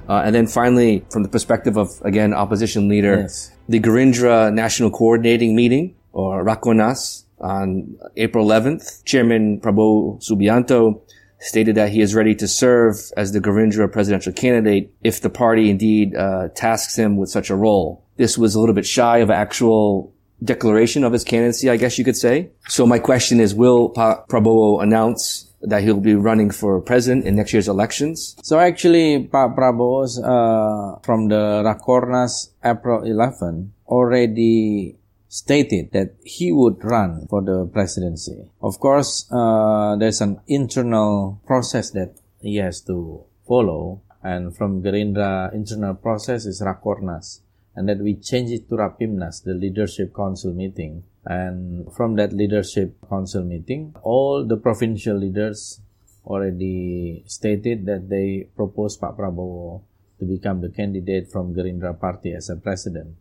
Uh, 0.07 0.21
and 0.25 0.35
then 0.35 0.47
finally, 0.47 1.05
from 1.11 1.23
the 1.23 1.29
perspective 1.29 1.77
of 1.77 1.89
again 2.03 2.33
opposition 2.33 2.87
leader, 2.89 3.21
Yes. 3.21 3.51
the 3.69 3.79
Gerindra 3.79 4.53
National 4.53 4.91
Coordinating 4.91 5.55
Meeting 5.55 5.95
or 6.11 6.43
Rakornas 6.43 7.23
on 7.39 7.95
April 8.17 8.45
11th, 8.45 9.03
Chairman 9.05 9.59
Prabowo 9.61 10.21
Subianto 10.21 11.01
stated 11.39 11.75
that 11.75 11.89
he 11.89 12.01
is 12.01 12.13
ready 12.13 12.35
to 12.35 12.47
serve 12.47 12.95
as 13.17 13.31
the 13.31 13.39
Gerindra 13.39 13.91
presidential 13.91 14.31
candidate 14.33 14.93
if 15.03 15.21
the 15.21 15.29
party 15.29 15.69
indeed 15.69 16.15
uh, 16.15 16.49
tasks 16.49 16.97
him 16.97 17.17
with 17.17 17.29
such 17.29 17.49
a 17.49 17.55
role. 17.55 18.03
This 18.17 18.37
was 18.37 18.55
a 18.55 18.59
little 18.59 18.75
bit 18.75 18.85
shy 18.85 19.17
of 19.19 19.29
actual 19.31 20.13
declaration 20.43 21.03
of 21.03 21.13
his 21.13 21.23
candidacy, 21.23 21.69
I 21.69 21.77
guess 21.77 21.97
you 21.97 22.05
could 22.05 22.17
say. 22.17 22.49
So 22.67 22.85
my 22.85 22.99
question 22.99 23.39
is, 23.39 23.53
will 23.53 23.89
pa- 23.89 24.23
Prabowo 24.25 24.81
announce 24.81 25.51
that 25.61 25.83
he'll 25.83 25.99
be 25.99 26.15
running 26.15 26.51
for 26.51 26.79
president 26.81 27.25
in 27.25 27.35
next 27.35 27.53
year's 27.53 27.67
elections? 27.67 28.35
So 28.43 28.59
actually, 28.59 29.27
Pak 29.27 29.55
Prabowo's 29.55 30.19
uh, 30.19 30.99
from 31.03 31.29
the 31.29 31.63
Rakornas 31.65 32.49
April 32.63 33.03
11 33.03 33.73
already 33.87 34.97
stated 35.27 35.91
that 35.91 36.15
he 36.23 36.51
would 36.51 36.83
run 36.83 37.27
for 37.27 37.41
the 37.41 37.65
presidency. 37.67 38.49
Of 38.61 38.79
course, 38.79 39.27
uh, 39.31 39.95
there's 39.97 40.21
an 40.21 40.39
internal 40.47 41.41
process 41.45 41.91
that 41.91 42.15
he 42.39 42.57
has 42.57 42.81
to 42.81 43.23
follow, 43.47 44.01
and 44.23 44.55
from 44.55 44.81
Gerindra 44.81 45.53
internal 45.53 45.95
process 45.95 46.45
is 46.45 46.61
Rakornas, 46.61 47.41
and 47.75 47.89
that 47.89 47.99
we 47.99 48.15
change 48.15 48.51
it 48.51 48.69
to 48.69 48.75
Rapimnas, 48.75 49.43
the 49.43 49.53
leadership 49.53 50.15
council 50.15 50.53
meeting. 50.53 51.03
And 51.25 51.91
from 51.93 52.15
that 52.15 52.31
leadership 52.31 52.95
council 53.09 53.43
meeting, 53.43 53.95
all 54.01 54.45
the 54.45 54.57
provincial 54.57 55.17
leaders 55.17 55.81
already 56.25 57.23
stated 57.27 57.85
that 57.85 58.09
they 58.09 58.47
proposed 58.55 59.01
Pak 59.01 59.17
Prabowo 59.17 59.81
to 60.19 60.25
become 60.25 60.61
the 60.61 60.69
candidate 60.69 61.29
from 61.29 61.53
Gerindra 61.53 61.99
party 61.99 62.33
as 62.33 62.49
a 62.49 62.55
president. 62.55 63.15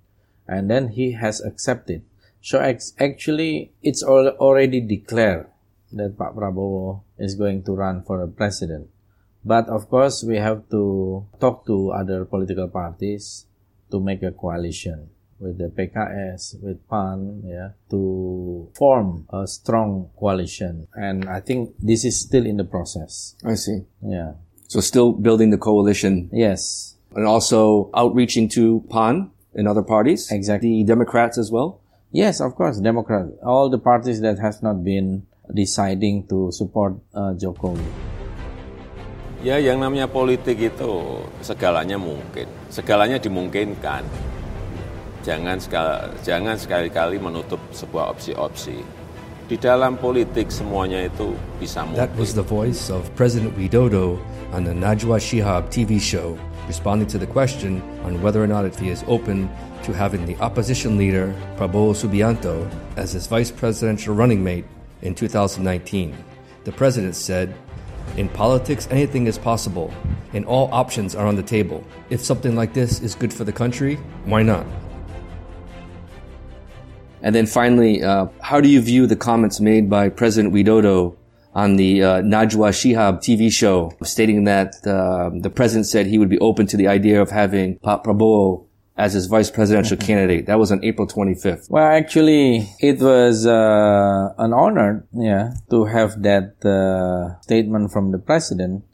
And 0.47 0.71
then 0.71 0.89
he 0.89 1.13
has 1.13 1.41
accepted. 1.41 2.03
So 2.41 2.61
actually, 2.61 3.73
it's 3.83 4.03
al- 4.03 4.37
already 4.39 4.81
declared 4.81 5.49
that 5.93 6.19
Pak 6.19 6.35
Prabowo 6.35 7.03
is 7.19 7.35
going 7.35 7.65
to 7.65 7.73
run 7.73 8.03
for 8.05 8.23
a 8.23 8.29
president. 8.29 8.89
But 9.45 9.69
of 9.69 9.89
course, 9.89 10.23
we 10.23 10.37
have 10.37 10.69
to 10.71 11.27
talk 11.41 11.67
to 11.67 11.91
other 11.91 12.25
political 12.25 12.69
parties 12.69 13.47
to 13.91 14.01
make 14.01 14.23
a 14.23 14.33
coalition 14.33 15.09
with 15.41 15.59
the 15.59 15.69
PKS, 15.69 16.63
with 16.63 16.87
PAN, 16.89 17.43
yeah, 17.45 17.71
to 17.91 18.71
form 18.75 19.27
a 19.31 19.47
strong 19.47 20.11
coalition. 20.19 20.87
And 20.95 21.25
I 21.29 21.41
think 21.41 21.75
this 21.79 22.05
is 22.05 22.21
still 22.21 22.47
in 22.47 22.57
the 22.57 22.65
process. 22.65 23.35
I 23.45 23.55
see. 23.55 23.81
Yeah. 24.03 24.33
So 24.69 24.81
still 24.81 25.13
building 25.13 25.51
the 25.51 25.59
coalition 25.59 26.31
Yes. 26.33 26.97
and 27.15 27.27
also 27.27 27.91
outreaching 27.95 28.49
to 28.51 28.85
PAN 28.91 29.31
and 29.55 29.69
other 29.69 29.83
parties. 29.83 30.31
Exactly. 30.31 30.83
The 30.83 30.85
Democrats 30.85 31.37
as 31.39 31.51
well. 31.51 31.81
Yes, 32.11 32.41
of 32.41 32.55
course, 32.55 32.79
Democrats. 32.81 33.31
All 33.45 33.69
the 33.69 33.79
parties 33.79 34.21
that 34.21 34.39
have 34.39 34.63
not 34.63 34.85
been 34.85 35.27
deciding 35.53 36.27
to 36.29 36.51
support 36.53 36.95
uh, 37.13 37.35
Jokowi. 37.35 37.85
Ya, 39.45 39.61
yang 39.61 39.77
namanya 39.77 40.09
politik 40.09 40.57
itu 40.57 41.21
segalanya 41.45 42.01
mungkin, 42.01 42.49
segalanya 42.73 43.21
dimungkinkan. 43.21 44.01
Jangan 45.21 45.61
sekali, 45.61 46.17
jangan 46.25 46.57
sekali-kali 46.57 47.21
menutup 47.21 47.61
sebuah 47.69 48.17
opsi-opsi. 48.17 48.81
Di 49.45 49.61
dalam 49.61 50.01
politik 50.01 50.49
semuanya 50.49 51.05
itu 51.05 51.37
bisa 51.61 51.85
mungkin. 51.85 52.01
That 52.01 52.17
was 52.17 52.33
the 52.33 52.41
voice 52.41 52.89
of 52.89 53.05
President 53.21 53.53
Widodo 53.53 54.17
on 54.57 54.65
the 54.65 54.73
Najwa 54.73 55.21
Shihab 55.21 55.69
TV 55.69 56.01
show, 56.01 56.41
responding 56.65 57.05
to 57.13 57.21
the 57.21 57.29
question 57.29 57.85
on 58.09 58.25
whether 58.25 58.41
or 58.41 58.49
not 58.49 58.65
if 58.65 58.81
he 58.81 58.89
is 58.89 59.05
open 59.13 59.53
to 59.85 59.93
having 59.93 60.25
the 60.25 60.41
opposition 60.41 60.97
leader, 60.97 61.37
Prabowo 61.61 61.93
Subianto, 61.93 62.65
as 62.97 63.13
his 63.13 63.29
vice 63.29 63.53
presidential 63.53 64.17
running 64.17 64.41
mate 64.41 64.65
in 65.05 65.13
2019. 65.13 66.17
The 66.65 66.73
president 66.73 67.13
said, 67.13 67.53
In 68.17 68.29
politics, 68.29 68.87
anything 68.91 69.27
is 69.27 69.39
possible, 69.39 69.93
and 70.33 70.47
all 70.47 70.69
options 70.73 71.17
are 71.17 71.27
on 71.27 71.35
the 71.35 71.43
table. 71.43 71.83
If 72.11 72.21
something 72.21 72.55
like 72.55 72.73
this 72.73 73.01
is 73.01 73.15
good 73.17 73.33
for 73.33 73.43
the 73.43 73.53
country, 73.53 73.97
why 74.25 74.43
not? 74.43 74.65
And 77.23 77.35
then 77.35 77.47
finally, 77.47 78.05
uh, 78.05 78.27
how 78.41 78.61
do 78.61 78.69
you 78.69 78.81
view 78.81 79.07
the 79.07 79.17
comments 79.17 79.59
made 79.59 79.91
by 79.91 80.11
President 80.11 80.55
Widodo 80.55 81.17
on 81.55 81.77
the 81.77 82.03
uh, 82.03 82.23
Najwa 82.23 82.71
Shihab 82.71 83.19
TV 83.19 83.51
show, 83.51 83.93
stating 84.03 84.45
that 84.45 84.75
uh, 84.87 85.31
the 85.33 85.51
president 85.51 85.87
said 85.87 86.07
he 86.07 86.19
would 86.19 86.29
be 86.29 86.39
open 86.39 86.67
to 86.67 86.77
the 86.77 86.89
idea 86.89 87.23
of 87.23 87.31
having 87.31 87.79
Pak 87.79 88.05
Prabowo 88.05 88.67
as 88.97 89.15
his 89.15 89.27
vice 89.27 89.51
presidential 89.51 89.97
candidate. 89.97 90.47
That 90.47 90.59
was 90.59 90.71
on 90.71 90.85
April 90.85 91.07
25th. 91.07 91.71
Well, 91.71 91.85
actually, 91.85 92.69
it 92.79 93.01
was 93.01 93.47
uh, 93.47 94.35
an 94.39 94.53
honor, 94.53 95.07
yeah, 95.13 95.55
to 95.71 95.85
have 95.87 96.23
that 96.23 96.65
uh, 96.65 97.41
statement 97.43 97.93
from 97.93 98.13
the 98.13 98.19
president. 98.19 98.85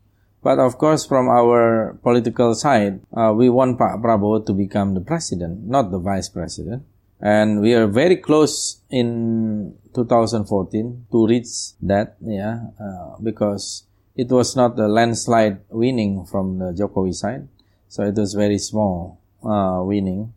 But 0.43 0.59
of 0.59 0.79
course, 0.79 1.05
from 1.05 1.29
our 1.29 1.99
political 2.03 2.55
side, 2.55 3.01
uh, 3.15 3.35
we 3.37 3.51
want 3.51 3.79
Pak 3.79 4.01
Prabowo 4.01 4.45
to 4.47 4.55
become 4.55 4.95
the 4.95 5.03
president, 5.03 5.67
not 5.67 5.91
the 5.91 5.99
vice 5.99 6.31
president. 6.31 6.85
And 7.21 7.61
we 7.61 7.75
are 7.75 7.87
very 7.87 8.17
close 8.17 8.81
in 8.89 9.77
2014 9.95 11.07
to 11.13 11.27
reach 11.27 11.77
that, 11.83 12.17
yeah, 12.25 12.69
uh, 12.81 13.17
because 13.23 13.85
it 14.17 14.29
was 14.31 14.57
not 14.57 14.79
a 14.79 14.89
landslide 14.89 15.61
winning 15.69 16.25
from 16.25 16.59
the 16.59 16.73
Jokowi 16.73 17.15
side. 17.15 17.49
So 17.89 18.05
it 18.05 18.15
was 18.15 18.33
very 18.33 18.57
small 18.57 19.20
uh, 19.45 19.83
winning. 19.83 20.33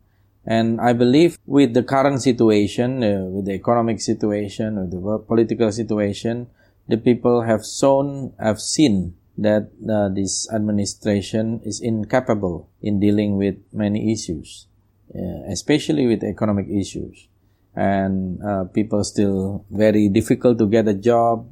And 0.46 0.80
I 0.80 0.92
believe 0.92 1.38
with 1.46 1.72
the 1.72 1.82
current 1.82 2.20
situation, 2.22 3.02
uh, 3.02 3.24
with 3.24 3.46
the 3.46 3.52
economic 3.52 4.00
situation, 4.00 4.76
with 4.76 4.90
the 4.90 5.18
political 5.26 5.72
situation, 5.72 6.48
the 6.86 6.98
people 6.98 7.42
have 7.42 7.64
shown, 7.64 8.34
have 8.38 8.60
seen 8.60 9.14
that 9.38 9.70
uh, 9.88 10.08
this 10.10 10.50
administration 10.52 11.60
is 11.64 11.80
incapable 11.80 12.68
in 12.82 13.00
dealing 13.00 13.36
with 13.36 13.56
many 13.72 14.12
issues, 14.12 14.66
uh, 15.14 15.48
especially 15.48 16.06
with 16.06 16.22
economic 16.22 16.68
issues. 16.68 17.28
And 17.74 18.42
uh, 18.44 18.64
people 18.64 19.02
still 19.02 19.64
very 19.70 20.08
difficult 20.08 20.58
to 20.58 20.66
get 20.66 20.86
a 20.86 20.94
job. 20.94 21.50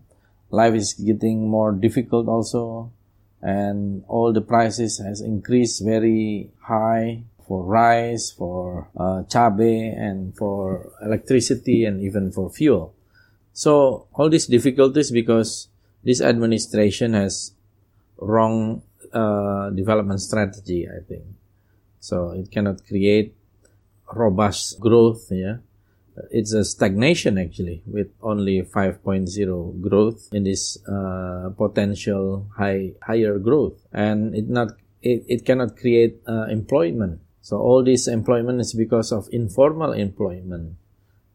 Life 0.50 0.74
is 0.74 0.92
getting 0.94 1.48
more 1.48 1.72
difficult 1.72 2.28
also. 2.28 2.92
And 3.40 4.05
all 4.07 4.32
the 4.32 4.42
prices 4.42 4.98
has 4.98 5.20
increased 5.20 5.82
very 5.82 6.50
high 6.61 7.24
for 7.53 7.64
rice, 7.64 8.32
for 8.32 8.88
uh, 8.96 9.28
cabe, 9.28 9.92
and 9.92 10.34
for 10.34 10.88
electricity, 11.05 11.84
and 11.84 12.00
even 12.00 12.32
for 12.32 12.48
fuel. 12.48 12.94
So 13.53 14.07
all 14.14 14.30
these 14.30 14.46
difficulties 14.46 15.11
because 15.11 15.68
this 16.03 16.22
administration 16.22 17.12
has 17.12 17.53
wrong 18.16 18.80
uh, 19.12 19.68
development 19.68 20.22
strategy, 20.22 20.88
I 20.88 21.05
think. 21.05 21.24
So 22.00 22.30
it 22.30 22.50
cannot 22.50 22.86
create 22.88 23.36
robust 24.14 24.80
growth. 24.80 25.28
Yeah, 25.28 25.59
it's 26.30 26.55
a 26.55 26.64
stagnation 26.64 27.36
actually 27.36 27.82
with 27.84 28.09
only 28.22 28.62
5.0 28.62 29.28
growth 29.82 30.30
in 30.32 30.44
this 30.44 30.78
uh, 30.88 31.50
potential 31.55 32.48
high 32.57 32.92
higher 33.03 33.38
growth, 33.38 33.76
and 33.92 34.34
it 34.34 34.48
not 34.48 34.72
it, 35.03 35.24
it 35.28 35.44
cannot 35.44 35.76
create 35.76 36.16
uh, 36.26 36.48
employment. 36.48 37.20
So 37.43 37.59
all 37.59 37.82
this 37.82 38.07
employment 38.07 38.61
is 38.61 38.72
because 38.72 39.11
of 39.12 39.28
informal 39.34 39.93
employment. 39.93 40.78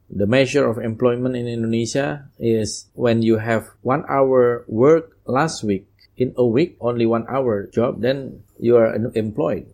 The 0.09 0.25
measure 0.25 0.63
of 0.63 0.79
employment 0.79 1.35
in 1.35 1.47
Indonesia 1.47 2.31
is 2.39 2.87
when 2.95 3.21
you 3.21 3.43
have 3.43 3.75
one 3.83 4.07
hour 4.07 4.63
work 4.67 5.19
last 5.27 5.63
week 5.67 5.85
in 6.15 6.33
a 6.35 6.45
week, 6.45 6.77
only 6.81 7.05
one 7.05 7.25
hour 7.29 7.67
job, 7.67 8.01
then 8.01 8.43
you 8.57 8.75
are 8.77 8.95
employed. 9.13 9.67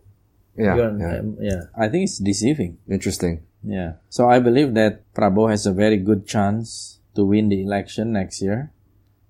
Yeah, 0.58 0.76
You're- 0.76 0.98
yeah. 1.00 1.18
um, 1.18 1.36
yeah. 1.40 1.62
I 1.74 1.88
think 1.88 2.04
it's 2.10 2.18
deceiving. 2.18 2.78
Interesting. 2.90 3.42
Yeah. 3.64 3.94
So 4.10 4.28
I 4.28 4.38
believe 4.38 4.74
that 4.74 5.02
Prabowo 5.14 5.50
has 5.50 5.66
a 5.66 5.72
very 5.72 5.96
good 5.96 6.26
chance 6.26 6.98
to 7.16 7.24
win 7.24 7.48
the 7.48 7.62
election 7.62 8.12
next 8.12 8.42
year. 8.42 8.70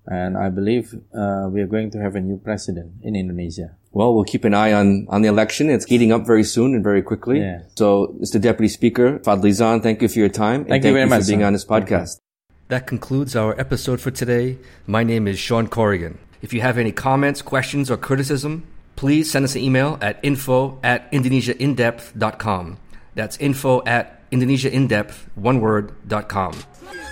And 0.05 0.37
I 0.37 0.49
believe 0.49 0.93
uh, 1.17 1.49
we 1.49 1.61
are 1.61 1.69
going 1.71 1.89
to 1.91 1.99
have 2.01 2.13
a 2.13 2.21
new 2.21 2.37
president 2.37 3.01
in 3.01 3.15
Indonesia. 3.15 3.73
Well, 3.95 4.13
we'll 4.13 4.25
keep 4.25 4.43
an 4.43 4.53
eye 4.53 4.73
on, 4.73 5.07
on 5.09 5.21
the 5.21 5.29
election. 5.29 5.69
It's 5.69 5.85
heating 5.85 6.11
up 6.11 6.25
very 6.27 6.43
soon 6.43 6.75
and 6.75 6.83
very 6.83 7.01
quickly. 7.01 7.39
Yeah. 7.39 7.61
So, 7.77 8.13
Mr. 8.21 8.41
Deputy 8.41 8.67
Speaker, 8.67 9.19
Fadli 9.19 9.53
Zon, 9.53 9.79
thank 9.79 10.01
you 10.01 10.09
for 10.09 10.19
your 10.19 10.27
time. 10.27 10.61
and 10.61 10.69
Thank 10.69 10.83
you 10.83 10.91
very 10.91 11.05
for 11.05 11.15
much, 11.15 11.27
being 11.27 11.39
sir. 11.39 11.45
on 11.45 11.53
this 11.53 11.63
podcast. 11.63 12.19
That 12.67 12.87
concludes 12.87 13.37
our 13.37 13.57
episode 13.57 14.01
for 14.01 14.11
today. 14.11 14.57
My 14.85 15.03
name 15.03 15.29
is 15.29 15.39
Sean 15.39 15.69
Corrigan. 15.69 16.17
If 16.41 16.51
you 16.51 16.59
have 16.59 16.77
any 16.77 16.91
comments, 16.91 17.41
questions, 17.41 17.89
or 17.89 17.95
criticism, 17.95 18.67
please 18.97 19.31
send 19.31 19.45
us 19.45 19.55
an 19.55 19.61
email 19.61 19.97
at 20.01 20.19
info 20.23 20.77
at 20.83 21.09
indonesiaindepth.com. 21.13 22.77
That's 23.15 23.37
info 23.37 23.81
at 23.85 24.29
indonesiaindepth, 24.29 25.13
one 25.35 25.61
word, 25.61 25.93
dot 26.05 26.27
com. 26.27 26.51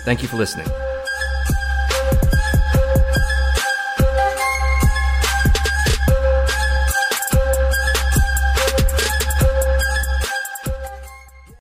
Thank 0.04 0.20
you 0.20 0.28
for 0.28 0.36
listening. 0.36 0.66